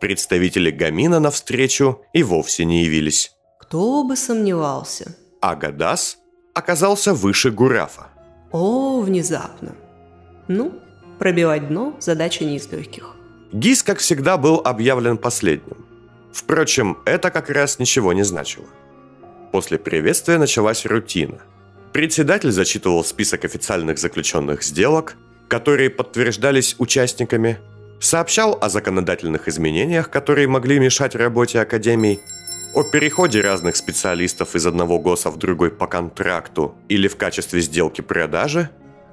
Представители 0.00 0.70
Гамина 0.70 1.18
на 1.18 1.30
встречу 1.32 2.02
и 2.12 2.22
вовсе 2.22 2.64
не 2.64 2.84
явились. 2.84 3.32
Кто 3.58 4.04
бы 4.04 4.16
сомневался. 4.16 5.16
А 5.40 5.56
Гадас 5.56 6.18
оказался 6.54 7.12
выше 7.12 7.50
Гурафа. 7.50 8.06
О, 8.52 9.00
внезапно. 9.00 9.74
Ну, 10.46 10.72
пробивать 11.18 11.66
дно– 11.68 11.96
задача 11.98 12.44
не 12.44 12.56
из 12.56 12.70
легких. 12.70 13.16
Гис, 13.52 13.82
как 13.82 13.98
всегда, 13.98 14.36
был 14.36 14.62
объявлен 14.64 15.18
последним. 15.18 15.89
Впрочем, 16.32 16.98
это 17.04 17.30
как 17.30 17.50
раз 17.50 17.78
ничего 17.78 18.12
не 18.12 18.22
значило. 18.22 18.66
После 19.52 19.78
приветствия 19.78 20.38
началась 20.38 20.86
рутина. 20.86 21.38
Председатель 21.92 22.52
зачитывал 22.52 23.04
список 23.04 23.44
официальных 23.44 23.98
заключенных 23.98 24.62
сделок, 24.62 25.16
которые 25.48 25.90
подтверждались 25.90 26.76
участниками, 26.78 27.58
сообщал 27.98 28.56
о 28.60 28.68
законодательных 28.68 29.48
изменениях, 29.48 30.08
которые 30.08 30.46
могли 30.46 30.78
мешать 30.78 31.16
работе 31.16 31.60
Академии, 31.60 32.20
о 32.74 32.84
переходе 32.84 33.40
разных 33.40 33.74
специалистов 33.74 34.54
из 34.54 34.64
одного 34.64 35.00
ГОСа 35.00 35.30
в 35.30 35.36
другой 35.36 35.72
по 35.72 35.88
контракту 35.88 36.76
или 36.88 37.08
в 37.08 37.16
качестве 37.16 37.60
сделки 37.60 38.00
продажи, 38.00 38.70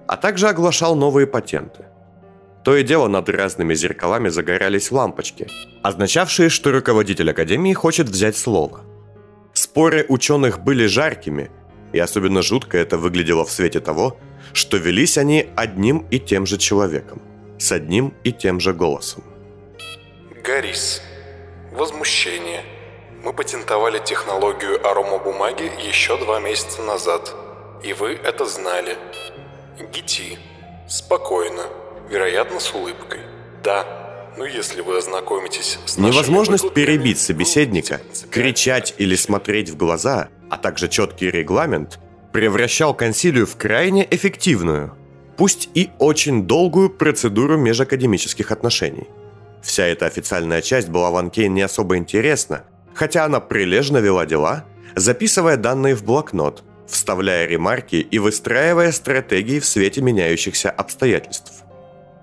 а 0.08 0.16
также 0.16 0.48
оглашал 0.48 0.96
новые 0.96 1.26
патенты– 1.26 1.86
то 2.68 2.76
и 2.76 2.84
дело 2.84 3.08
над 3.08 3.30
разными 3.30 3.74
зеркалами 3.76 4.28
загорялись 4.28 4.92
лампочки, 4.92 5.48
означавшие, 5.84 6.50
что 6.50 6.74
руководитель 6.74 7.32
Академии 7.32 7.72
хочет 7.72 8.10
взять 8.10 8.36
слово. 8.36 8.82
Споры 9.54 10.06
ученых 10.10 10.60
были 10.60 10.86
жаркими, 10.86 11.50
и 11.94 12.00
особенно 12.00 12.42
жутко 12.42 12.78
это 12.78 12.98
выглядело 12.98 13.46
в 13.46 13.52
свете 13.52 13.80
того, 13.80 14.20
что 14.52 14.76
велись 14.76 15.18
они 15.18 15.48
одним 15.56 16.00
и 16.12 16.20
тем 16.20 16.46
же 16.46 16.58
человеком, 16.58 17.22
с 17.58 17.72
одним 17.72 18.14
и 18.26 18.34
тем 18.34 18.60
же 18.60 18.74
голосом. 18.74 19.24
Гарис. 20.44 21.02
Возмущение. 21.72 22.64
Мы 23.24 23.32
патентовали 23.32 24.00
технологию 24.00 24.86
аромабумаги 24.86 25.72
еще 25.88 26.18
два 26.18 26.42
месяца 26.42 26.82
назад. 26.82 27.34
И 27.82 27.94
вы 27.94 28.12
это 28.12 28.44
знали. 28.44 28.98
Гити. 29.94 30.38
Спокойно. 30.90 31.64
Вероятно, 32.10 32.60
с 32.60 32.74
улыбкой. 32.74 33.20
Да. 33.64 33.86
Ну, 34.38 34.46
если 34.46 34.82
вы 34.82 34.98
ознакомитесь 34.98 35.80
с 35.86 35.98
Невозможность 35.98 36.74
перебить 36.74 37.20
собеседника, 37.20 37.98
принципиально 37.98 38.34
кричать 38.34 38.94
или 38.98 39.16
смотреть 39.16 39.70
в 39.72 39.78
глаза, 39.78 40.30
а 40.50 40.58
также 40.58 40.88
четкий 40.88 41.32
регламент, 41.32 42.00
превращал 42.32 42.94
консилию 42.94 43.48
в 43.48 43.58
крайне 43.58 44.08
эффективную, 44.10 44.96
пусть 45.38 45.70
и 45.74 45.90
очень 45.98 46.46
долгую 46.46 46.92
процедуру 46.92 47.58
межакадемических 47.58 48.52
отношений. 48.52 49.08
Вся 49.64 49.86
эта 49.86 50.06
официальная 50.06 50.62
часть 50.62 50.90
была 50.90 51.10
Ван 51.10 51.32
Кейн 51.32 51.56
не 51.56 51.64
особо 51.64 51.98
интересна, 51.98 52.64
хотя 52.94 53.26
она 53.26 53.40
прилежно 53.40 53.98
вела 53.98 54.26
дела, 54.28 54.66
записывая 54.96 55.58
данные 55.58 55.96
в 55.96 56.04
блокнот, 56.04 56.64
вставляя 56.88 57.48
ремарки 57.48 57.96
и 57.96 58.20
выстраивая 58.20 58.92
стратегии 58.92 59.60
в 59.60 59.66
свете 59.66 60.02
меняющихся 60.02 60.70
обстоятельств. 60.70 61.64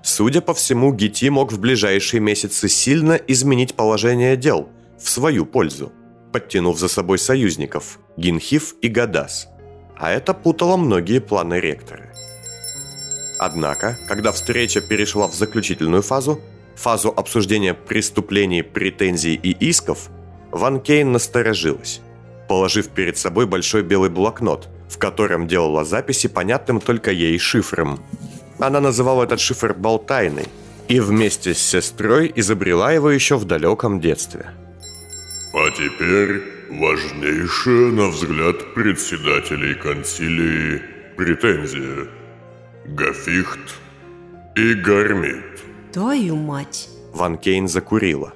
Судя 0.05 0.43
по 0.43 0.53
всему, 0.53 0.93
Гити 0.93 1.31
мог 1.31 1.51
в 1.51 1.59
ближайшие 1.59 2.21
месяцы 2.21 2.69
сильно 2.69 3.15
изменить 3.15 3.75
положение 3.75 4.37
дел 4.37 4.69
в 4.99 5.09
свою 5.09 5.47
пользу, 5.47 5.93
подтянув 6.31 6.79
за 6.79 6.89
собой 6.89 7.19
союзников 7.19 7.99
Гинхив 8.19 8.75
и 8.83 8.89
Гадас. 8.89 9.49
А 9.97 10.11
это 10.11 10.35
путало 10.35 10.77
многие 10.77 11.21
планы 11.21 11.55
ректора. 11.55 12.13
Однако, 13.39 13.99
когда 14.07 14.33
встреча 14.33 14.83
перешла 14.83 15.27
в 15.27 15.35
заключительную 15.35 16.03
фазу, 16.03 16.39
фазу 16.77 17.09
обсуждения 17.09 17.73
преступлений, 17.73 18.63
претензий 18.63 19.35
и 19.35 19.53
исков, 19.71 20.11
Ван 20.51 20.81
Кейн 20.81 21.13
насторожилась, 21.13 22.03
положив 22.47 22.89
перед 22.89 23.17
собой 23.17 23.47
большой 23.47 23.83
белый 23.83 24.11
блокнот, 24.11 24.69
в 24.87 24.99
котором 24.99 25.49
делала 25.49 25.83
записи 25.83 26.29
понятным 26.29 26.79
только 26.79 27.11
ей 27.11 27.39
шифром. 27.39 28.05
Она 28.67 28.81
называла 28.81 29.25
этот 29.25 29.41
шифр 29.41 29.75
«болтайной» 29.75 30.47
и 30.89 30.99
вместе 30.99 31.53
с 31.53 31.59
сестрой 31.59 32.33
изобрела 32.35 32.93
его 32.93 33.11
еще 33.11 33.37
в 33.37 33.45
далеком 33.45 34.01
детстве. 34.01 34.47
А 35.53 35.71
теперь 35.71 36.43
важнейшая, 36.71 37.93
на 37.93 38.09
взгляд 38.09 38.75
председателей 38.75 39.75
консилии, 39.75 40.81
претензия. 41.15 42.09
Гафихт 42.87 43.75
и 44.57 44.73
Гармит. 44.73 45.45
Твою 45.93 46.37
мать. 46.37 46.89
Ван 47.13 47.37
Кейн 47.37 47.69
закурила. 47.69 48.33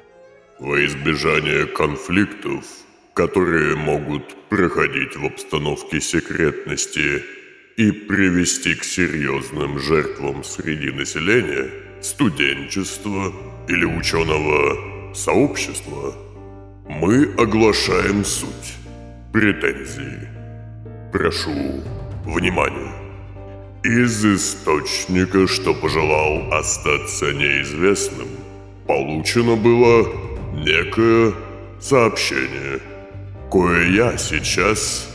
Во 0.59 0.85
избежание 0.85 1.65
конфликтов, 1.65 2.65
которые 3.15 3.77
могут 3.77 4.37
проходить 4.51 5.17
в 5.17 5.25
обстановке 5.25 6.03
секретности 6.03 7.23
и 7.79 7.93
привести 7.93 8.75
к 8.75 8.83
серьезным 8.83 9.79
жертвам 9.79 10.43
среди 10.43 10.91
населения, 10.91 11.71
студенчества 12.01 13.33
или 13.69 13.85
ученого 13.85 15.15
сообщества, 15.15 16.13
мы 16.89 17.33
оглашаем 17.39 18.25
суть 18.25 18.75
претензии. 19.33 20.29
Прошу 21.13 21.85
внимания. 22.25 22.93
Из 23.85 24.25
источника, 24.27 25.47
что 25.47 25.73
пожелал 25.73 26.53
остаться 26.53 27.33
неизвестным, 27.33 28.29
получено 28.89 29.55
было 29.55 30.05
некое 30.53 31.33
сообщение, 31.81 32.81
кое 33.53 33.93
я 33.93 34.19
сейчас 34.19 35.09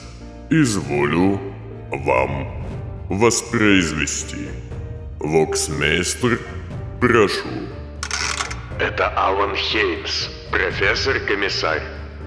изволю 0.50 1.53
вам 1.98 2.48
воспроизвести. 3.10 4.50
Воксмейстер, 5.20 6.40
прошу. 7.00 7.48
Это 8.80 9.08
Алан 9.10 9.56
Хеймс, 9.56 10.30
профессор-комиссар. 10.52 11.82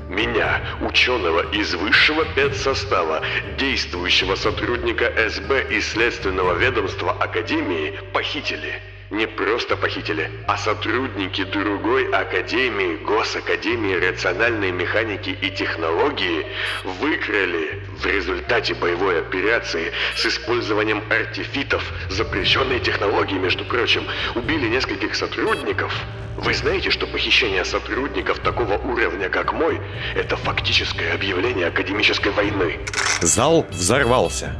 Меня, 0.08 0.62
ученого 0.80 1.52
из 1.52 1.74
высшего 1.74 2.24
педсостава, 2.24 3.22
действующего 3.58 4.36
сотрудника 4.36 5.12
СБ 5.28 5.66
и 5.68 5.80
Следственного 5.80 6.54
ведомства 6.54 7.12
Академии, 7.12 7.98
похитили. 8.12 8.80
Не 9.10 9.28
просто 9.28 9.76
похитили, 9.76 10.28
а 10.48 10.58
сотрудники 10.58 11.44
другой 11.44 12.10
Академии, 12.10 12.96
Госакадемии 13.04 13.94
рациональной 13.94 14.72
механики 14.72 15.30
и 15.30 15.50
технологии 15.50 16.44
выкрали 16.84 17.82
в 18.00 18.04
результате 18.04 18.74
боевой 18.74 19.20
операции 19.20 19.92
с 20.16 20.26
использованием 20.26 21.04
артефитов, 21.08 21.84
запрещенной 22.10 22.80
технологии, 22.80 23.36
между 23.38 23.64
прочим, 23.64 24.02
убили 24.34 24.66
нескольких 24.66 25.14
сотрудников. 25.14 25.94
Вы 26.38 26.52
знаете, 26.52 26.90
что 26.90 27.06
похищение 27.06 27.64
сотрудников 27.64 28.40
такого 28.40 28.76
уровня, 28.76 29.28
как 29.28 29.52
мой, 29.52 29.80
это 30.16 30.36
фактическое 30.36 31.14
объявление 31.14 31.68
академической 31.68 32.32
войны. 32.32 32.80
Зал 33.20 33.66
взорвался. 33.70 34.52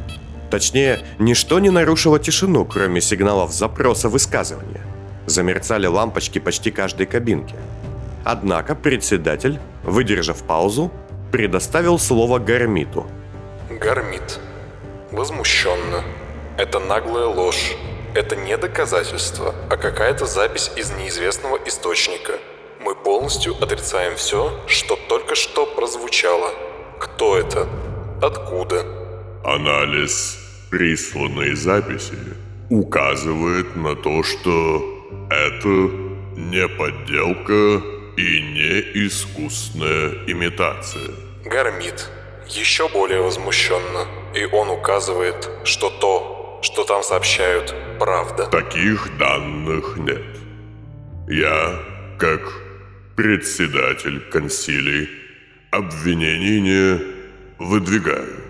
Точнее, 0.51 1.01
ничто 1.19 1.59
не 1.59 1.71
нарушило 1.71 2.19
тишину, 2.19 2.65
кроме 2.65 3.01
сигналов 3.01 3.53
запроса 3.53 4.09
высказывания. 4.09 4.81
Замерцали 5.27 5.87
лампочки 5.87 6.39
почти 6.39 6.71
каждой 6.71 7.07
кабинки. 7.07 7.57
Однако 8.25 8.75
председатель, 8.75 9.59
выдержав 9.83 10.43
паузу, 10.45 10.93
предоставил 11.33 11.99
слово 11.99 12.39
Гармиту. 12.39 13.07
Гармит. 13.71 14.39
Возмущенно. 15.11 16.03
Это 16.57 16.79
наглая 16.79 17.27
ложь. 17.27 17.77
Это 18.15 18.35
не 18.35 18.57
доказательство, 18.57 19.55
а 19.69 19.77
какая-то 19.77 20.27
запись 20.27 20.71
из 20.77 20.91
неизвестного 20.93 21.59
источника. 21.67 22.35
Мы 22.81 22.95
полностью 22.95 23.55
отрицаем 23.61 24.17
все, 24.17 24.59
что 24.67 24.97
только 25.09 25.35
что 25.35 25.67
прозвучало. 25.67 26.51
Кто 26.99 27.37
это? 27.37 27.69
Откуда? 28.23 29.06
Анализ 29.47 30.39
присланной 30.71 31.55
записи 31.55 32.19
указывает 32.69 33.77
на 33.77 33.95
то, 33.95 34.25
что 34.25 34.83
это 35.31 35.69
не 36.37 36.67
подделка 36.67 37.81
и 38.17 38.41
не 38.43 39.07
искусная 39.07 40.25
имитация. 40.27 41.13
Гармит. 41.45 42.11
Еще 42.49 42.89
более 42.89 43.21
возмущенно. 43.21 44.09
И 44.35 44.45
он 44.47 44.69
указывает, 44.69 45.49
что 45.63 45.91
то, 45.91 46.59
что 46.65 46.83
там 46.83 47.05
сообщают, 47.05 47.73
правда. 48.01 48.47
Таких 48.47 49.17
данных 49.17 49.97
нет. 49.97 50.27
Я, 51.29 51.81
как 52.19 52.41
председатель 53.15 54.19
консилий, 54.29 55.09
обвинений 55.71 56.61
не 56.61 57.01
выдвигаю, 57.61 58.46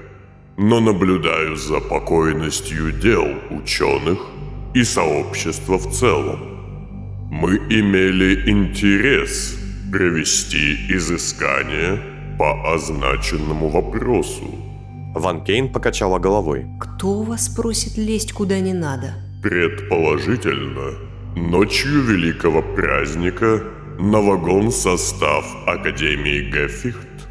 но 0.57 0.81
наблюдаю 0.81 1.57
за 1.57 1.81
покойностью 1.81 2.92
дел 2.92 3.27
ученых 3.51 4.19
и 4.75 4.85
сообщества 4.85 5.79
в 5.79 5.90
целом. 5.92 6.38
Мы 7.31 7.57
имели 7.57 8.51
интерес 8.51 9.59
провести 9.92 10.77
изыскание 10.88 12.01
по 12.38 12.73
означенному 12.75 13.69
вопросу. 13.69 14.45
Ван 15.14 15.45
Кейн 15.45 15.73
покачала 15.73 16.19
головой. 16.19 16.66
Кто 16.81 17.09
у 17.09 17.23
вас 17.23 17.49
просит 17.49 17.97
лезть 17.97 18.33
куда 18.33 18.61
не 18.61 18.75
надо? 18.75 19.14
Предположительно, 19.42 20.92
ночью 21.37 22.03
великого 22.03 22.62
праздника 22.62 23.62
на 23.99 24.21
вагон-состав 24.21 25.45
Академии 25.66 26.51
Гефихт 26.51 27.29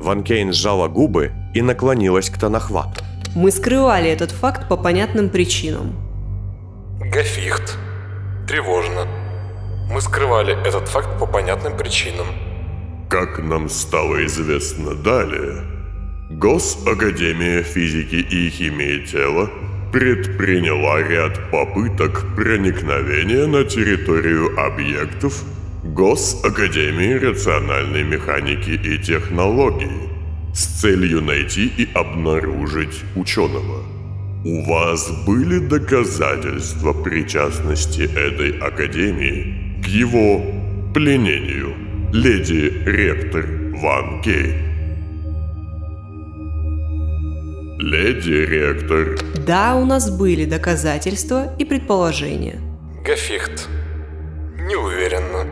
Ван 0.00 0.24
Кейн 0.24 0.52
сжала 0.52 0.88
губы 0.88 1.32
и 1.54 1.62
наклонилась 1.62 2.28
к 2.30 2.38
Танахвату. 2.38 3.02
Мы 3.34 3.50
скрывали 3.50 4.10
этот 4.10 4.30
факт 4.30 4.68
по 4.68 4.76
понятным 4.76 5.30
причинам. 5.30 5.94
Гафихт. 7.00 7.76
Тревожно. 8.48 9.06
Мы 9.90 10.00
скрывали 10.00 10.52
этот 10.66 10.88
факт 10.88 11.18
по 11.18 11.26
понятным 11.26 11.76
причинам. 11.76 12.26
Как 13.08 13.38
нам 13.38 13.68
стало 13.68 14.26
известно 14.26 14.94
далее, 14.94 15.62
Госакадемия 16.28 17.62
физики 17.62 18.16
и 18.16 18.50
химии 18.50 19.06
тела 19.06 19.48
предприняла 19.92 21.00
ряд 21.02 21.50
попыток 21.52 22.24
проникновения 22.34 23.46
на 23.46 23.62
территорию 23.62 24.58
объектов 24.58 25.44
Госакадемии 25.84 27.14
рациональной 27.14 28.02
механики 28.02 28.70
и 28.70 28.98
технологий 28.98 30.10
с 30.52 30.66
целью 30.80 31.22
найти 31.22 31.68
и 31.68 31.88
обнаружить 31.94 33.04
ученого. 33.14 33.84
У 34.44 34.64
вас 34.64 35.10
были 35.24 35.60
доказательства 35.60 36.92
причастности 36.92 38.02
этой 38.02 38.58
академии 38.58 39.65
к 39.86 39.88
его 39.88 40.42
пленению, 40.92 41.76
леди 42.12 42.82
ректор 42.84 43.46
Ван 43.80 44.20
Кейн? 44.20 44.66
Леди 47.78 48.32
ректор, 48.32 49.16
Да, 49.46 49.76
у 49.76 49.84
нас 49.84 50.10
были 50.10 50.44
доказательства 50.44 51.54
и 51.56 51.64
предположения. 51.64 52.58
Гафихт. 53.04 53.68
Не 54.58 54.74
уверенно. 54.74 55.46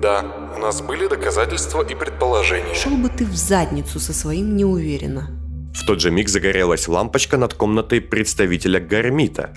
Да, 0.00 0.24
у 0.56 0.60
нас 0.60 0.80
были 0.80 1.06
доказательства 1.06 1.82
и 1.86 1.94
предположения. 1.94 2.74
Шел 2.74 2.96
бы 2.96 3.10
ты 3.10 3.26
в 3.26 3.36
задницу 3.36 4.00
со 4.00 4.14
своим 4.14 4.56
неуверенно. 4.56 5.28
В 5.74 5.84
тот 5.84 6.00
же 6.00 6.10
миг 6.10 6.30
загорелась 6.30 6.88
лампочка 6.88 7.36
над 7.36 7.52
комнатой 7.52 8.00
представителя 8.00 8.80
Гармита, 8.80 9.54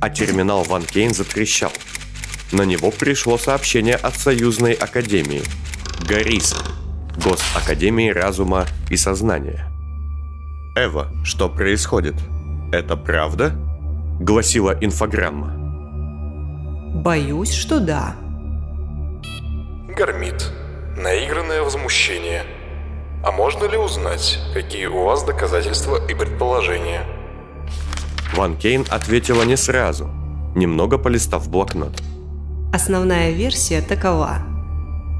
а 0.00 0.10
терминал 0.10 0.62
Ван 0.62 0.82
Кейн 0.84 1.12
затрещал. 1.12 1.72
На 2.54 2.62
него 2.62 2.92
пришло 2.92 3.36
сообщение 3.36 3.96
от 3.96 4.14
Союзной 4.14 4.74
Академии. 4.74 5.42
Гариса. 6.08 6.58
Госакадемии 7.16 8.10
разума 8.10 8.66
и 8.90 8.96
сознания. 8.96 9.66
Эва, 10.76 11.08
что 11.24 11.48
происходит? 11.48 12.14
Это 12.70 12.96
правда? 12.96 13.56
Гласила 14.20 14.70
инфограмма. 14.80 15.52
Боюсь, 17.02 17.52
что 17.52 17.80
да. 17.80 18.14
Гармит. 19.88 20.52
Наигранное 20.96 21.62
возмущение. 21.62 22.44
А 23.24 23.32
можно 23.32 23.64
ли 23.64 23.76
узнать, 23.76 24.38
какие 24.54 24.86
у 24.86 25.02
вас 25.02 25.24
доказательства 25.24 25.96
и 26.06 26.14
предположения? 26.14 27.02
Ван 28.36 28.56
Кейн 28.56 28.86
ответила 28.90 29.42
не 29.42 29.56
сразу, 29.56 30.08
немного 30.54 30.98
полистав 30.98 31.48
блокнот. 31.48 32.00
Основная 32.74 33.30
версия 33.30 33.80
такова. 33.82 34.38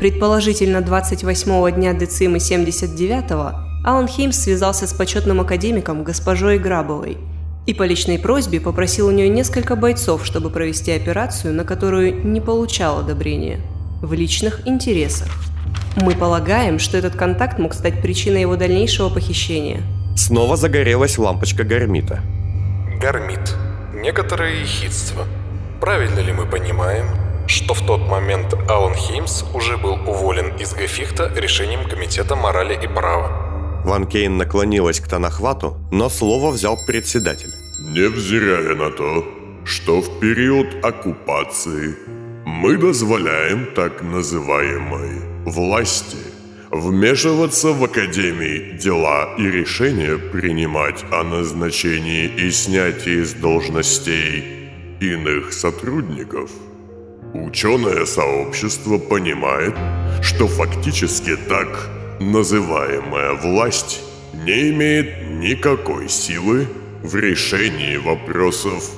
Предположительно, 0.01 0.79
28-го 0.79 1.69
дня 1.69 1.93
Децимы 1.93 2.39
79-го 2.39 3.89
Алан 3.89 4.09
Хеймс 4.09 4.37
связался 4.37 4.89
с 4.89 4.93
почетным 4.93 5.41
академиком 5.41 6.03
госпожой 6.03 6.59
Грабовой 6.59 7.17
и 7.67 7.73
по 7.73 7.85
личной 7.85 8.19
просьбе 8.19 8.61
попросил 8.61 9.07
у 9.07 9.13
нее 9.13 9.29
несколько 9.29 9.77
бойцов, 9.77 10.27
чтобы 10.27 10.51
провести 10.51 10.91
операцию, 10.91 11.55
на 11.55 11.63
которую 11.63 12.27
не 12.27 12.41
получал 12.41 12.99
одобрения, 12.99 13.61
в 14.03 14.13
личных 14.15 14.67
интересах. 14.67 15.29
Мы 15.95 16.17
полагаем, 16.17 16.81
что 16.81 16.99
этот 16.99 17.15
контакт 17.15 17.61
мог 17.61 17.75
стать 17.75 18.03
причиной 18.03 18.41
его 18.41 18.57
дальнейшего 18.57 19.11
похищения. 19.11 19.83
Снова 20.17 20.57
загорелась 20.57 21.19
лампочка 21.19 21.63
Гармита. 21.63 22.21
Гармит. 23.01 23.55
Некоторое 23.95 24.61
ехидство. 24.61 25.25
Правильно 25.81 26.19
ли 26.19 26.33
мы 26.33 26.47
понимаем, 26.47 27.24
что 27.55 27.73
в 27.73 27.87
тот 27.87 28.01
момент 28.09 28.55
Алан 28.69 28.95
Хеймс 28.95 29.45
уже 29.55 29.77
был 29.77 29.95
уволен 30.07 30.57
из 30.57 30.73
Гафихта 30.73 31.33
решением 31.37 31.89
Комитета 31.89 32.35
морали 32.35 32.75
и 32.75 32.89
права? 32.89 33.83
Ван 33.85 34.07
Кейн 34.07 34.37
наклонилась 34.37 34.99
к 34.99 35.07
Танахвату, 35.07 35.77
но 35.93 36.09
слово 36.09 36.51
взял 36.51 36.77
председатель. 36.87 37.53
невзирая 37.79 38.75
на 38.75 38.91
то, 38.91 39.25
что 39.65 40.01
в 40.01 40.19
период 40.19 40.85
оккупации 40.85 41.95
мы 42.45 42.77
дозволяем 42.77 43.67
так 43.75 44.03
называемой 44.03 45.21
власти 45.45 46.19
вмешиваться 46.73 47.69
в 47.69 47.85
Академии 47.85 48.77
дела 48.77 49.37
и 49.39 49.49
решения 49.49 50.19
принимать 50.19 51.05
о 51.13 51.23
назначении 51.23 52.27
и 52.27 52.51
снятии 52.51 53.23
с 53.23 53.33
должностей 53.35 54.43
иных 55.01 55.53
сотрудников. 55.53 56.51
Ученое 57.35 58.07
сообщество 58.07 58.97
понимает, 58.97 59.75
что 60.23 60.47
фактически 60.47 61.37
так 61.37 61.91
называемая 62.21 63.33
власть 63.33 64.01
не 64.33 64.71
имеет 64.71 65.27
никакой 65.41 66.09
силы 66.09 66.69
в 67.03 67.17
решении 67.17 67.97
вопросов 67.97 68.89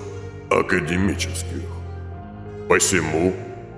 академических. 0.51 1.63
Посему 2.69 3.33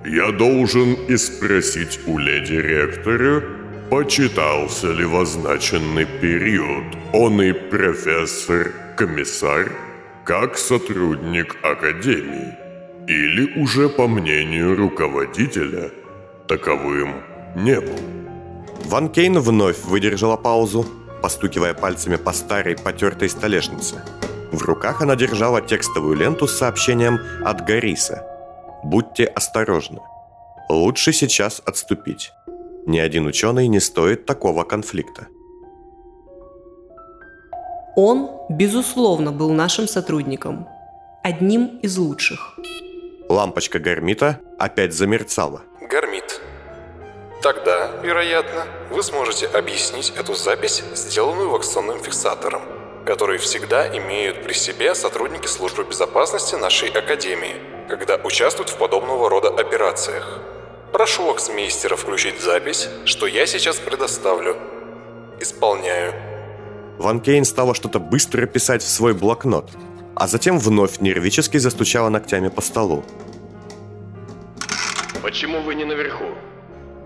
я 0.05 0.33
должен 0.33 0.95
и 1.07 1.15
спросить 1.15 2.01
у 2.05 2.17
леди 2.17 2.55
ректора, 2.55 3.41
почитался 3.89 4.91
ли 4.91 5.05
в 5.05 5.15
означенный 5.15 6.05
период 6.05 6.83
он 7.13 7.41
и 7.41 7.53
профессор-комиссар 7.53 9.71
как 10.25 10.57
сотрудник 10.57 11.55
академии, 11.63 12.68
или 13.09 13.59
уже 13.59 13.89
по 13.89 14.07
мнению 14.07 14.75
руководителя 14.75 15.91
таковым 16.47 17.15
не 17.55 17.81
был. 17.81 17.99
Ван 18.85 19.09
Кейн 19.09 19.39
вновь 19.39 19.83
выдержала 19.83 20.37
паузу, 20.37 20.85
постукивая 21.23 21.73
пальцами 21.73 22.17
по 22.17 22.33
старой 22.33 22.75
потертой 22.77 23.29
столешнице. 23.29 24.03
В 24.51 24.61
руках 24.61 25.01
она 25.01 25.15
держала 25.15 25.59
текстовую 25.59 26.15
ленту 26.17 26.47
с 26.47 26.57
сообщением 26.57 27.19
от 27.43 27.65
Гариса. 27.65 28.23
«Будьте 28.83 29.25
осторожны. 29.25 29.99
Лучше 30.69 31.11
сейчас 31.11 31.63
отступить. 31.65 32.31
Ни 32.85 32.99
один 32.99 33.25
ученый 33.25 33.67
не 33.67 33.79
стоит 33.79 34.27
такого 34.27 34.63
конфликта». 34.63 35.27
Он, 37.95 38.29
безусловно, 38.49 39.31
был 39.31 39.51
нашим 39.51 39.87
сотрудником. 39.87 40.67
Одним 41.23 41.79
из 41.81 41.97
лучших. 41.97 42.59
Лампочка 43.29 43.77
Гармита 43.77 44.41
опять 44.57 44.91
замерцала. 44.91 45.61
Гармит. 45.81 46.41
Тогда, 47.43 47.91
вероятно, 48.01 48.65
вы 48.89 49.03
сможете 49.03 49.45
объяснить 49.45 50.11
эту 50.17 50.33
запись, 50.33 50.83
сделанную 50.95 51.51
вакционным 51.51 51.99
фиксатором, 51.99 52.63
который 53.05 53.37
всегда 53.37 53.87
имеют 53.95 54.43
при 54.43 54.53
себе 54.53 54.95
сотрудники 54.95 55.45
службы 55.45 55.83
безопасности 55.83 56.55
нашей 56.55 56.89
академии, 56.89 57.55
когда 57.87 58.15
участвуют 58.15 58.69
в 58.69 58.77
подобного 58.77 59.29
рода 59.29 59.49
операциях. 59.49 60.39
Прошу 60.91 61.27
ваксмейстера 61.27 61.95
включить 61.95 62.41
запись, 62.41 62.89
что 63.05 63.27
я 63.27 63.45
сейчас 63.45 63.77
предоставлю. 63.77 64.57
Исполняю. 65.39 66.15
Ван 66.97 67.21
Кейн 67.21 67.45
стала 67.45 67.75
что-то 67.75 67.99
быстро 67.99 68.47
писать 68.47 68.81
в 68.81 68.89
свой 68.89 69.13
блокнот, 69.13 69.69
а 70.15 70.27
затем 70.27 70.59
вновь 70.59 70.99
нервически 70.99 71.57
застучала 71.57 72.09
ногтями 72.09 72.49
по 72.49 72.61
столу. 72.61 73.03
Почему 75.21 75.61
вы 75.61 75.75
не 75.75 75.85
наверху? 75.85 76.25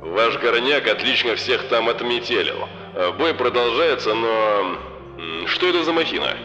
Ваш 0.01 0.37
горняк 0.39 0.87
отлично 0.87 1.35
всех 1.35 1.67
там 1.69 1.89
отметелил. 1.89 2.67
Э, 2.93 3.11
Бой 3.17 3.33
продолжается, 3.33 4.13
но... 4.13 4.77
Что 5.47 5.67
это 5.67 5.83
за 5.83 5.93
махина? 5.93 6.37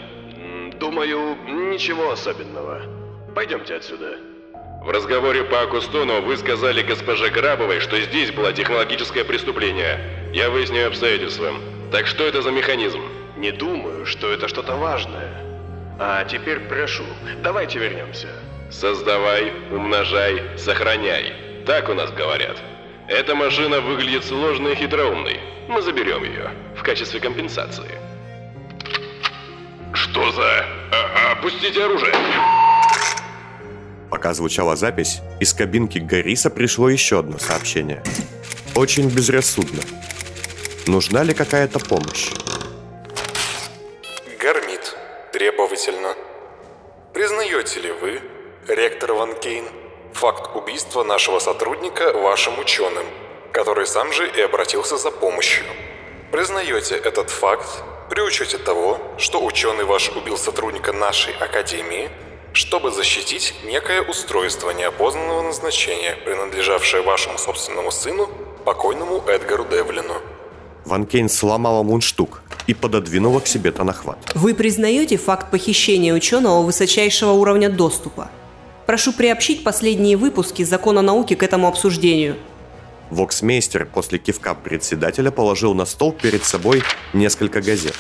Думаю, 0.81 1.37
ничего 1.47 2.13
особенного. 2.13 2.83
Пойдемте 3.35 3.75
отсюда. 3.75 4.19
В 4.85 4.91
разговоре 4.91 5.45
по 5.45 5.63
Акустону 5.63 6.23
вы 6.23 6.37
сказали 6.37 6.83
госпоже 6.83 7.31
Грабовой, 7.31 7.81
что 7.81 8.01
здесь 8.01 8.31
было 8.31 8.53
технологическое 8.53 9.25
преступление. 9.25 9.99
Я 10.33 10.51
выясню 10.51 10.87
обстоятельства. 10.87 11.53
Так 11.91 12.07
что 12.07 12.25
это 12.25 12.43
за 12.43 12.51
механизм? 12.51 13.01
Не 13.37 13.51
думаю, 13.51 14.07
что 14.07 14.31
это 14.33 14.49
что-то 14.49 14.77
важное. 14.77 15.48
А 15.99 16.25
теперь 16.25 16.61
прошу, 16.61 17.03
давайте 17.43 17.81
вернемся. 17.81 18.29
Создавай, 18.71 19.53
умножай, 19.73 20.57
сохраняй. 20.57 21.33
Так 21.67 21.89
у 21.89 21.95
нас 21.95 22.13
говорят. 22.13 22.57
Эта 23.09 23.35
машина 23.35 23.81
выглядит 23.81 24.25
сложной 24.25 24.73
и 24.73 24.77
хитроумной. 24.77 25.41
Мы 25.69 25.83
заберем 25.83 26.23
ее 26.23 26.51
в 26.77 26.83
качестве 26.83 27.19
компенсации. 27.19 27.91
Что 29.93 30.31
за... 30.31 30.65
А- 30.93 31.33
опустите 31.33 31.85
оружие! 31.85 32.15
Пока 34.11 34.35
звучала 34.35 34.77
запись, 34.77 35.21
из 35.41 35.53
кабинки 35.53 35.99
Гариса 35.99 36.49
пришло 36.49 36.89
еще 36.89 37.19
одно 37.19 37.39
сообщение. 37.39 38.03
Очень 38.75 39.09
безрассудно. 39.09 39.83
Нужна 40.87 41.25
ли 41.25 41.35
какая-то 41.35 41.81
помощь? 41.81 42.31
Убийства 50.99 51.05
нашего 51.05 51.39
сотрудника 51.39 52.13
вашим 52.13 52.59
ученым, 52.59 53.05
который 53.53 53.87
сам 53.87 54.13
же 54.13 54.29
и 54.39 54.41
обратился 54.41 54.97
за 54.97 55.11
помощью? 55.11 55.65
Признаете 56.33 56.95
этот 56.97 57.31
факт 57.31 57.85
при 58.11 58.23
учете 58.23 58.59
того, 58.59 58.99
что 59.19 59.45
ученый 59.45 59.85
ваш 59.85 60.11
убил 60.17 60.37
сотрудника 60.37 60.93
нашей 60.93 61.35
академии, 61.41 62.09
чтобы 62.53 62.91
защитить 62.91 63.55
некое 63.65 64.03
устройство 64.03 64.73
неопознанного 64.73 65.43
назначения, 65.43 66.17
принадлежавшее 66.25 67.03
вашему 67.03 67.39
собственному 67.39 67.91
сыну, 67.91 68.29
покойному 68.65 69.23
Эдгару 69.29 69.65
Девлину. 69.65 70.15
Ван 70.85 71.07
Кейн 71.07 71.29
сломала 71.29 71.83
мундштук 71.83 72.43
и 72.69 72.75
пододвинула 72.75 73.41
к 73.41 73.47
себе 73.47 73.71
тонахват. 73.73 74.19
Вы 74.35 74.55
признаете 74.55 75.17
факт 75.17 75.51
похищения 75.51 76.15
ученого 76.15 76.63
высочайшего 76.63 77.33
уровня 77.33 77.69
доступа? 77.69 78.29
Прошу 78.89 79.13
приобщить 79.13 79.65
последние 79.65 80.17
выпуски 80.17 80.63
закона 80.63 81.03
науки 81.03 81.35
к 81.35 81.43
этому 81.43 81.69
обсуждению. 81.69 82.37
Воксмейстер 83.11 83.85
после 83.85 84.19
кивка 84.19 84.55
председателя 84.55 85.31
положил 85.31 85.75
на 85.75 85.85
стол 85.85 86.11
перед 86.13 86.43
собой 86.43 86.83
несколько 87.13 87.61
газет. 87.61 87.93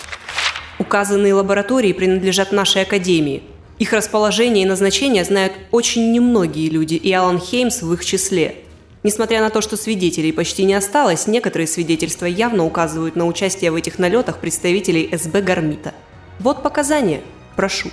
Указанные 0.78 1.34
лаборатории 1.34 1.92
принадлежат 1.92 2.52
нашей 2.52 2.84
академии. 2.84 3.42
Их 3.78 3.92
расположение 3.92 4.64
и 4.64 4.66
назначение 4.66 5.24
знают 5.24 5.52
очень 5.72 6.10
немногие 6.10 6.70
люди, 6.70 6.94
и 6.94 7.12
Алан 7.12 7.38
Хеймс 7.38 7.82
в 7.82 7.92
их 7.92 8.02
числе. 8.02 8.54
Несмотря 9.02 9.42
на 9.42 9.50
то, 9.50 9.60
что 9.60 9.76
свидетелей 9.76 10.32
почти 10.32 10.64
не 10.64 10.72
осталось, 10.72 11.26
некоторые 11.26 11.66
свидетельства 11.66 12.24
явно 12.24 12.64
указывают 12.64 13.14
на 13.14 13.26
участие 13.26 13.72
в 13.72 13.74
этих 13.74 13.98
налетах 13.98 14.38
представителей 14.38 15.10
СБ 15.14 15.42
Гармита. 15.42 15.92
Вот 16.40 16.62
показания. 16.62 17.20
Прошу. 17.56 17.90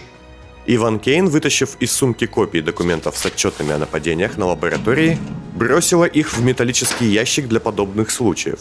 Иван 0.67 0.99
Кейн, 0.99 1.29
вытащив 1.29 1.75
из 1.79 1.91
сумки 1.91 2.25
копии 2.25 2.59
документов 2.59 3.17
с 3.17 3.25
отчетами 3.25 3.73
о 3.73 3.77
нападениях 3.77 4.37
на 4.37 4.47
лаборатории, 4.47 5.19
бросила 5.53 6.05
их 6.05 6.33
в 6.33 6.43
металлический 6.43 7.05
ящик 7.05 7.47
для 7.47 7.59
подобных 7.59 8.09
случаев. 8.09 8.59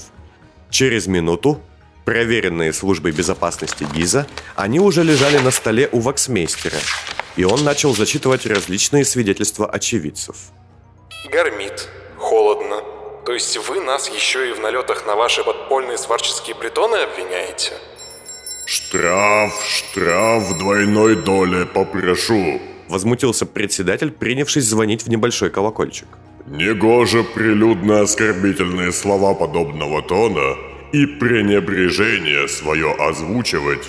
Через 0.68 1.06
минуту, 1.06 1.62
проверенные 2.04 2.74
службой 2.74 3.12
безопасности 3.12 3.86
ГИЗа, 3.94 4.26
они 4.54 4.80
уже 4.80 5.02
лежали 5.02 5.38
на 5.38 5.50
столе 5.50 5.88
у 5.92 6.00
ваксмейстера, 6.00 6.76
и 7.36 7.44
он 7.44 7.64
начал 7.64 7.94
зачитывать 7.94 8.44
различные 8.44 9.06
свидетельства 9.06 9.66
очевидцев. 9.66 10.36
Гармит. 11.32 11.88
Холодно. 12.18 12.82
То 13.24 13.32
есть 13.32 13.56
вы 13.66 13.80
нас 13.80 14.10
еще 14.10 14.50
и 14.50 14.52
в 14.52 14.60
налетах 14.60 15.06
на 15.06 15.16
ваши 15.16 15.42
подпольные 15.42 15.96
сварческие 15.96 16.54
притоны 16.54 16.96
обвиняете? 16.96 17.72
Штраф, 18.66 19.52
штраф 19.64 20.42
в 20.44 20.58
двойной 20.58 21.16
доле 21.16 21.66
попрошу. 21.66 22.60
Возмутился 22.88 23.46
председатель, 23.46 24.10
принявшись 24.10 24.64
звонить 24.64 25.02
в 25.02 25.08
небольшой 25.08 25.50
колокольчик. 25.50 26.08
Негоже 26.46 27.24
прилюдно 27.24 28.02
оскорбительные 28.02 28.92
слова 28.92 29.34
подобного 29.34 30.02
тона 30.02 30.56
и 30.92 31.06
пренебрежение 31.06 32.48
свое 32.48 32.92
озвучивать 32.92 33.88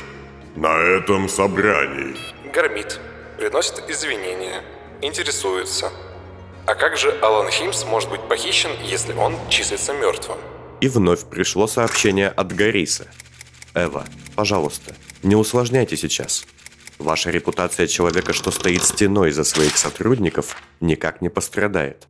на 0.55 0.77
этом 0.77 1.29
собрании. 1.29 2.15
Гармит. 2.53 2.99
Приносит 3.37 3.83
извинения. 3.89 4.61
Интересуется. 5.01 5.91
А 6.65 6.73
как 6.73 6.97
же 6.97 7.11
Алан 7.21 7.51
Химс 7.51 7.85
может 7.85 8.09
быть 8.09 8.21
похищен, 8.21 8.71
если 8.83 9.13
он 9.13 9.35
числится 9.49 9.93
мертвым? 9.93 10.37
И 10.81 10.87
вновь 10.87 11.25
пришло 11.25 11.67
сообщение 11.67 12.29
от 12.29 12.55
Гариса. 12.55 13.07
Эва, 13.75 14.05
пожалуйста, 14.35 14.95
не 15.21 15.35
усложняйте 15.35 15.97
сейчас. 15.97 16.45
Ваша 16.97 17.29
репутация 17.29 17.87
человека, 17.87 18.31
что 18.31 18.49
стоит 18.49 18.83
стеной 18.83 19.31
за 19.31 19.43
своих 19.43 19.77
сотрудников, 19.77 20.55
никак 20.79 21.21
не 21.21 21.27
пострадает. 21.27 22.07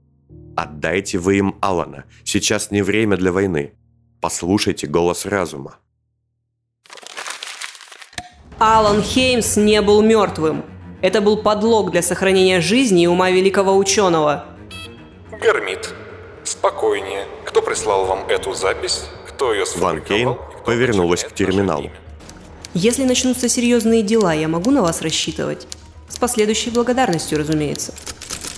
Отдайте 0.55 1.17
вы 1.17 1.37
им 1.37 1.57
Алана. 1.61 2.05
Сейчас 2.23 2.69
не 2.69 2.83
время 2.83 3.17
для 3.17 3.31
войны. 3.31 3.73
Послушайте 4.21 4.85
голос 4.85 5.25
разума. 5.25 5.77
Алан 8.59 9.01
Хеймс 9.01 9.57
не 9.57 9.81
был 9.81 10.03
мертвым. 10.03 10.63
Это 11.01 11.19
был 11.19 11.37
подлог 11.37 11.91
для 11.91 12.03
сохранения 12.03 12.61
жизни 12.61 13.03
и 13.03 13.07
ума 13.07 13.31
великого 13.31 13.75
ученого. 13.75 14.45
Гармит. 15.41 15.93
Спокойнее. 16.43 17.25
Кто 17.43 17.63
прислал 17.63 18.05
вам 18.05 18.19
эту 18.29 18.53
запись? 18.53 19.05
Кто 19.27 19.51
ее 19.51 19.65
Ван 19.77 20.01
Кейн 20.01 20.37
повернулась 20.65 21.23
к 21.23 21.33
терминалу. 21.33 21.91
Если 22.73 23.05
начнутся 23.05 23.47
серьезные 23.47 24.03
дела, 24.03 24.33
я 24.33 24.47
могу 24.47 24.71
на 24.71 24.81
вас 24.81 25.01
рассчитывать. 25.01 25.67
С 26.09 26.17
последующей 26.17 26.71
благодарностью, 26.71 27.37
разумеется. 27.37 27.93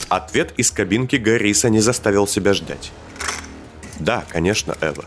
Ответ 0.09 0.53
из 0.57 0.71
кабинки 0.71 1.17
Гарриса 1.17 1.69
не 1.69 1.81
заставил 1.81 2.27
себя 2.27 2.53
ждать. 2.53 2.91
Да, 3.99 4.25
конечно, 4.29 4.75
Эва. 4.81 5.05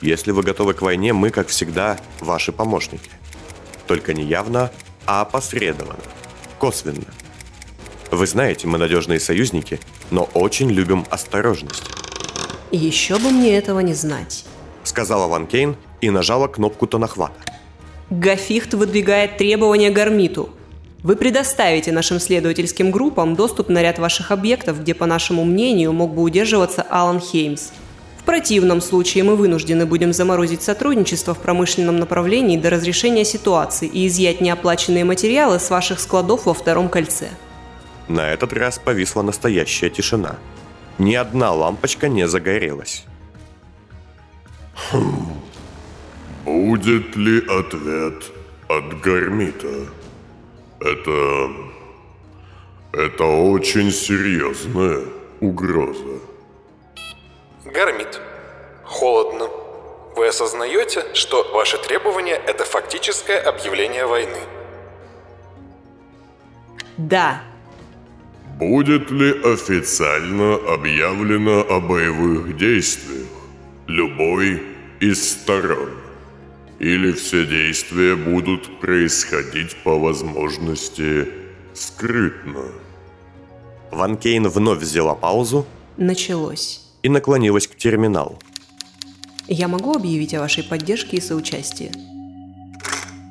Если 0.00 0.32
вы 0.32 0.42
готовы 0.42 0.74
к 0.74 0.82
войне, 0.82 1.12
мы, 1.12 1.30
как 1.30 1.48
всегда, 1.48 1.98
ваши 2.20 2.52
помощники. 2.52 3.10
Только 3.86 4.14
не 4.14 4.24
явно, 4.24 4.70
а 5.06 5.22
опосредованно, 5.22 5.98
косвенно. 6.58 7.06
Вы 8.10 8.26
знаете, 8.26 8.66
мы 8.66 8.78
надежные 8.78 9.20
союзники, 9.20 9.80
но 10.10 10.24
очень 10.34 10.70
любим 10.70 11.06
осторожность. 11.10 11.84
Еще 12.70 13.18
бы 13.18 13.30
мне 13.30 13.56
этого 13.56 13.80
не 13.80 13.94
знать. 13.94 14.44
Сказала 14.82 15.26
Ван 15.26 15.46
Кейн 15.46 15.76
и 16.04 16.10
нажала 16.10 16.48
кнопку 16.48 16.86
тонохвата. 16.86 17.34
Гафихт 18.10 18.74
выдвигает 18.74 19.38
требования 19.38 19.90
Гармиту. 19.90 20.50
Вы 21.02 21.16
предоставите 21.16 21.92
нашим 21.92 22.20
следовательским 22.20 22.90
группам 22.90 23.34
доступ 23.34 23.68
на 23.68 23.82
ряд 23.82 23.98
ваших 23.98 24.30
объектов, 24.30 24.80
где, 24.80 24.94
по 24.94 25.06
нашему 25.06 25.44
мнению, 25.44 25.92
мог 25.92 26.14
бы 26.14 26.22
удерживаться 26.22 26.82
Алан 26.82 27.20
Хеймс. 27.20 27.70
В 28.18 28.24
противном 28.24 28.80
случае 28.80 29.24
мы 29.24 29.36
вынуждены 29.36 29.84
будем 29.84 30.12
заморозить 30.12 30.62
сотрудничество 30.62 31.34
в 31.34 31.38
промышленном 31.40 31.98
направлении 31.98 32.56
до 32.56 32.70
разрешения 32.70 33.24
ситуации 33.24 33.86
и 33.86 34.06
изъять 34.06 34.40
неоплаченные 34.40 35.04
материалы 35.04 35.58
с 35.58 35.68
ваших 35.68 36.00
складов 36.00 36.46
во 36.46 36.54
втором 36.54 36.88
кольце. 36.88 37.28
На 38.08 38.30
этот 38.30 38.52
раз 38.52 38.78
повисла 38.78 39.22
настоящая 39.22 39.90
тишина. 39.90 40.36
Ни 40.98 41.14
одна 41.14 41.52
лампочка 41.52 42.08
не 42.08 42.26
загорелась. 42.26 43.04
Хм. 44.90 45.44
Будет 46.44 47.16
ли 47.16 47.38
ответ 47.38 48.24
от 48.68 49.00
Гармита? 49.00 49.86
Это... 50.80 51.50
Это 52.92 53.24
очень 53.24 53.90
серьезная 53.90 55.00
угроза. 55.40 56.20
Гармит. 57.64 58.20
Холодно. 58.84 59.48
Вы 60.14 60.28
осознаете, 60.28 61.04
что 61.14 61.50
ваши 61.52 61.76
требования– 61.78 62.40
это 62.46 62.64
фактическое 62.64 63.40
объявление 63.40 64.06
войны? 64.06 64.38
Да. 66.96 67.42
Будет 68.58 69.10
ли 69.10 69.30
официально 69.42 70.54
объявлено 70.72 71.66
о 71.68 71.80
боевых 71.80 72.56
действиях 72.56 73.26
любой 73.88 74.62
из 75.00 75.32
сторон? 75.32 76.03
Или 76.78 77.12
все 77.12 77.46
действия 77.46 78.16
будут 78.16 78.80
происходить 78.80 79.76
по 79.84 79.98
возможности 79.98 81.28
скрытно? 81.72 82.64
Ван 83.90 84.16
Кейн 84.16 84.48
вновь 84.48 84.80
взяла 84.80 85.14
паузу. 85.14 85.66
Началось. 85.96 86.80
И 87.02 87.08
наклонилась 87.08 87.68
к 87.68 87.76
терминалу. 87.76 88.38
Я 89.46 89.68
могу 89.68 89.94
объявить 89.94 90.34
о 90.34 90.40
вашей 90.40 90.64
поддержке 90.64 91.18
и 91.18 91.20
соучастии? 91.20 91.92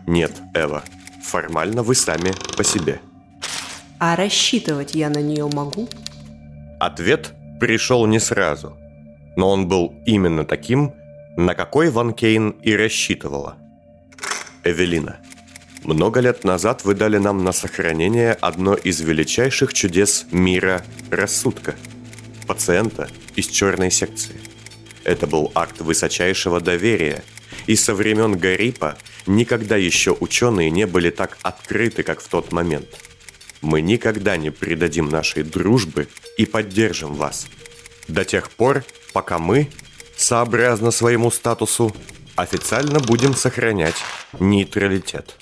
Нет, 0.08 0.32
Эва. 0.53 0.84
Формально 1.23 1.84
вы 1.84 1.95
сами 1.95 2.34
по 2.56 2.63
себе. 2.63 3.01
А 3.99 4.15
рассчитывать 4.15 4.93
я 4.93 5.10
на 5.10 5.21
нее 5.21 5.49
могу? 5.51 5.88
Ответ 6.79 7.34
пришел 7.60 8.06
не 8.06 8.19
сразу. 8.19 8.77
Но 9.36 9.49
он 9.49 9.67
был 9.67 9.95
именно 10.06 10.45
таким, 10.45 10.93
на 11.35 11.55
какой 11.55 11.89
Ван 11.89 12.13
Кейн 12.13 12.51
и 12.61 12.75
рассчитывала. 12.75 13.57
Эвелина, 14.63 15.19
много 15.83 16.19
лет 16.19 16.43
назад 16.43 16.85
вы 16.85 16.93
дали 16.93 17.17
нам 17.17 17.43
на 17.43 17.51
сохранение 17.51 18.33
одно 18.33 18.75
из 18.75 19.01
величайших 19.01 19.73
чудес 19.73 20.25
мира 20.31 20.83
рассудка– 21.09 21.75
пациента 22.47 23.09
из 23.35 23.47
черной 23.47 23.91
секции. 23.91 24.35
Это 25.03 25.27
был 25.27 25.51
акт 25.55 25.81
высочайшего 25.81 26.61
доверия, 26.61 27.23
и 27.67 27.75
со 27.75 27.93
времен 27.93 28.37
Гарипа 28.37 28.97
никогда 29.25 29.75
еще 29.75 30.15
ученые 30.19 30.69
не 30.69 30.85
были 30.85 31.09
так 31.09 31.37
открыты, 31.41 32.03
как 32.03 32.21
в 32.21 32.27
тот 32.27 32.51
момент. 32.51 32.87
Мы 33.61 33.81
никогда 33.81 34.37
не 34.37 34.49
предадим 34.49 35.09
нашей 35.09 35.43
дружбы 35.43 36.07
и 36.37 36.45
поддержим 36.45 37.13
вас. 37.13 37.47
До 38.07 38.25
тех 38.25 38.49
пор, 38.51 38.83
пока 39.13 39.39
мы, 39.39 39.69
сообразно 40.23 40.91
своему 40.91 41.29
статусу, 41.31 41.91
официально 42.36 42.99
будем 42.99 43.36
сохранять 43.36 43.95
нейтралитет. 44.39 45.36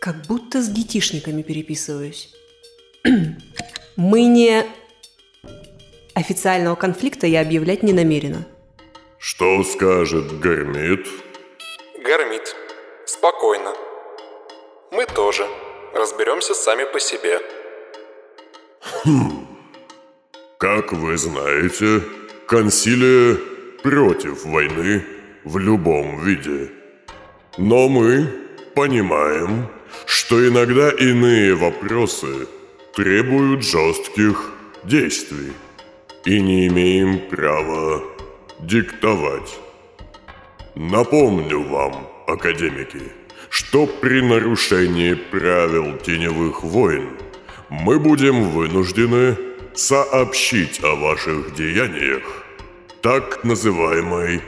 Как 0.00 0.26
будто 0.26 0.62
с 0.62 0.68
детишниками 0.68 1.42
переписываюсь. 1.42 2.34
Мы 3.96 4.24
не... 4.24 4.64
Официального 6.14 6.76
конфликта 6.76 7.26
я 7.26 7.42
объявлять 7.42 7.82
не 7.82 7.92
намерена. 7.92 8.46
Что 9.18 9.62
скажет 9.64 10.40
Гармит? 10.40 11.06
Гармит. 12.02 12.56
Спокойно. 13.04 13.72
Мы 14.92 15.04
тоже. 15.06 15.46
Разберемся 15.94 16.54
сами 16.54 16.84
по 16.90 17.00
себе. 17.00 17.40
Хм. 19.04 19.46
Как 20.58 20.92
вы 20.92 21.18
знаете, 21.18 22.02
консилия 22.46 23.55
против 23.86 24.44
войны 24.44 25.04
в 25.44 25.58
любом 25.58 26.20
виде. 26.24 26.70
Но 27.56 27.88
мы 27.88 28.26
понимаем, 28.74 29.68
что 30.06 30.44
иногда 30.48 30.90
иные 30.90 31.54
вопросы 31.54 32.48
требуют 32.96 33.62
жестких 33.62 34.50
действий 34.82 35.52
и 36.24 36.40
не 36.40 36.66
имеем 36.66 37.28
права 37.30 38.02
диктовать. 38.58 39.56
Напомню 40.74 41.62
вам, 41.62 42.08
академики, 42.26 43.12
что 43.50 43.86
при 43.86 44.20
нарушении 44.20 45.14
правил 45.14 45.96
теневых 45.98 46.64
войн 46.64 47.10
мы 47.68 48.00
будем 48.00 48.50
вынуждены 48.50 49.36
сообщить 49.76 50.82
о 50.82 50.96
ваших 50.96 51.54
деяниях 51.54 52.45
так 53.06 53.44
называемой 53.44 54.42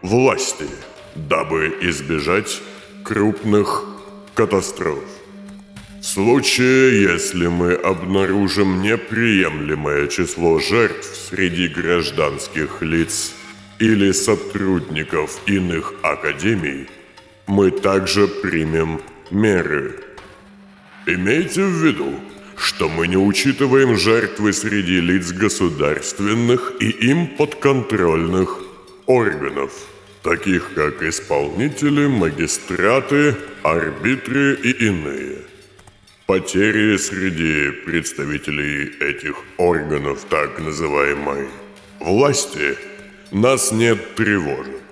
власти, 0.00 0.68
дабы 1.16 1.76
избежать 1.80 2.62
крупных 3.02 3.84
катастроф. 4.34 5.02
В 6.00 6.04
случае, 6.04 7.02
если 7.12 7.48
мы 7.48 7.72
обнаружим 7.72 8.82
неприемлемое 8.82 10.06
число 10.06 10.60
жертв 10.60 11.28
среди 11.28 11.66
гражданских 11.66 12.82
лиц 12.82 13.34
или 13.80 14.12
сотрудников 14.12 15.40
иных 15.46 15.92
академий, 16.02 16.86
мы 17.48 17.72
также 17.72 18.28
примем 18.28 19.00
меры. 19.32 20.04
Имейте 21.08 21.64
в 21.64 21.84
виду, 21.84 22.14
что 22.56 22.88
мы 22.88 23.08
не 23.08 23.16
учитываем 23.16 23.96
жертвы 23.96 24.52
среди 24.52 25.00
лиц 25.00 25.32
государственных 25.32 26.72
и 26.80 26.90
им 26.90 27.26
подконтрольных 27.36 28.60
органов, 29.06 29.72
таких 30.22 30.74
как 30.74 31.02
исполнители, 31.02 32.06
магистраты, 32.06 33.36
арбитры 33.62 34.54
и 34.54 34.70
иные. 34.70 35.38
Потери 36.26 36.96
среди 36.96 37.70
представителей 37.84 38.92
этих 39.00 39.36
органов 39.58 40.24
так 40.30 40.58
называемой 40.58 41.48
власти 42.00 42.76
нас 43.30 43.72
не 43.72 43.94
тревожат. 43.94 44.83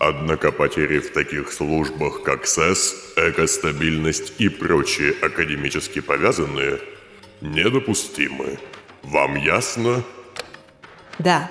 Однако 0.00 0.50
потери 0.50 0.98
в 0.98 1.12
таких 1.12 1.52
службах, 1.52 2.22
как 2.22 2.46
СЭС, 2.46 3.12
экостабильность 3.16 4.32
и 4.38 4.48
прочие 4.48 5.12
академически 5.20 6.00
повязанные, 6.00 6.80
недопустимы. 7.42 8.58
Вам 9.02 9.36
ясно? 9.36 10.02
Да. 11.18 11.50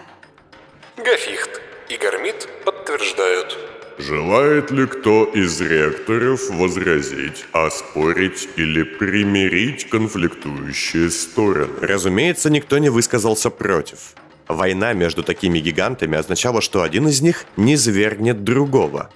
Гафихт 0.98 1.62
и 1.90 1.98
Гармит 1.98 2.50
подтверждают. 2.66 3.56
Желает 4.00 4.72
ли 4.72 4.88
кто 4.88 5.26
из 5.26 5.62
ректоров 5.62 6.50
возразить, 6.50 7.46
оспорить 7.52 8.50
или 8.56 8.82
примирить 8.82 9.88
конфликтующие 9.90 11.12
стороны? 11.12 11.74
Разумеется, 11.82 12.50
никто 12.50 12.80
не 12.80 12.90
высказался 12.90 13.52
против. 13.52 14.16
Война 14.50 14.94
между 14.94 15.22
такими 15.22 15.60
гигантами 15.60 16.18
означала, 16.18 16.60
что 16.60 16.82
один 16.82 17.08
из 17.08 17.22
них 17.22 17.46
не 17.56 17.78
свергнет 17.78 18.44
другого. 18.44 19.12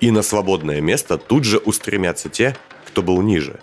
И 0.00 0.12
на 0.12 0.22
свободное 0.22 0.80
место 0.80 1.18
тут 1.18 1.44
же 1.44 1.58
устремятся 1.58 2.28
те, 2.28 2.56
кто 2.86 3.02
был 3.02 3.20
ниже. 3.22 3.58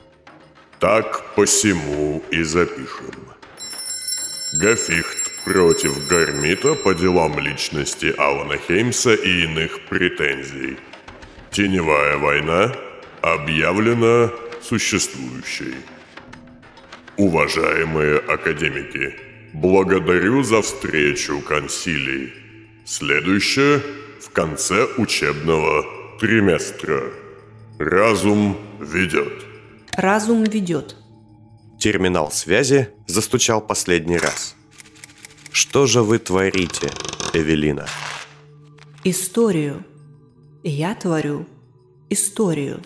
Так 0.80 1.34
посему 1.36 2.22
и 2.32 2.44
запишем. 2.44 3.16
Гафихт 4.62 5.46
против 5.46 6.08
Гармита 6.10 6.76
по 6.76 6.94
делам 6.94 7.40
личности 7.40 8.14
Алана 8.18 8.58
Хеймса 8.58 9.14
и 9.14 9.44
иных 9.44 9.80
претензий. 9.88 10.78
Теневая 11.52 12.18
война 12.18 12.74
объявлена 13.22 14.32
существующей. 14.62 15.76
Уважаемые 17.16 18.18
академики, 18.20 19.29
Благодарю 19.54 20.44
за 20.44 20.62
встречу, 20.62 21.42
консилий. 21.42 22.34
Следующее 22.86 23.82
в 24.22 24.30
конце 24.32 24.86
учебного 24.98 25.84
триместра. 26.20 27.12
Разум 27.80 28.58
ведет. 28.80 29.46
Разум 29.96 30.44
ведет. 30.44 30.96
Терминал 31.80 32.32
связи 32.32 32.90
застучал 33.08 33.62
последний 33.62 34.18
раз. 34.18 34.56
Что 35.52 35.88
же 35.88 36.04
вы 36.04 36.20
творите, 36.20 36.92
Эвелина? 37.34 37.88
Историю. 39.04 39.86
Я 40.64 40.94
творю 40.94 41.48
историю. 42.10 42.82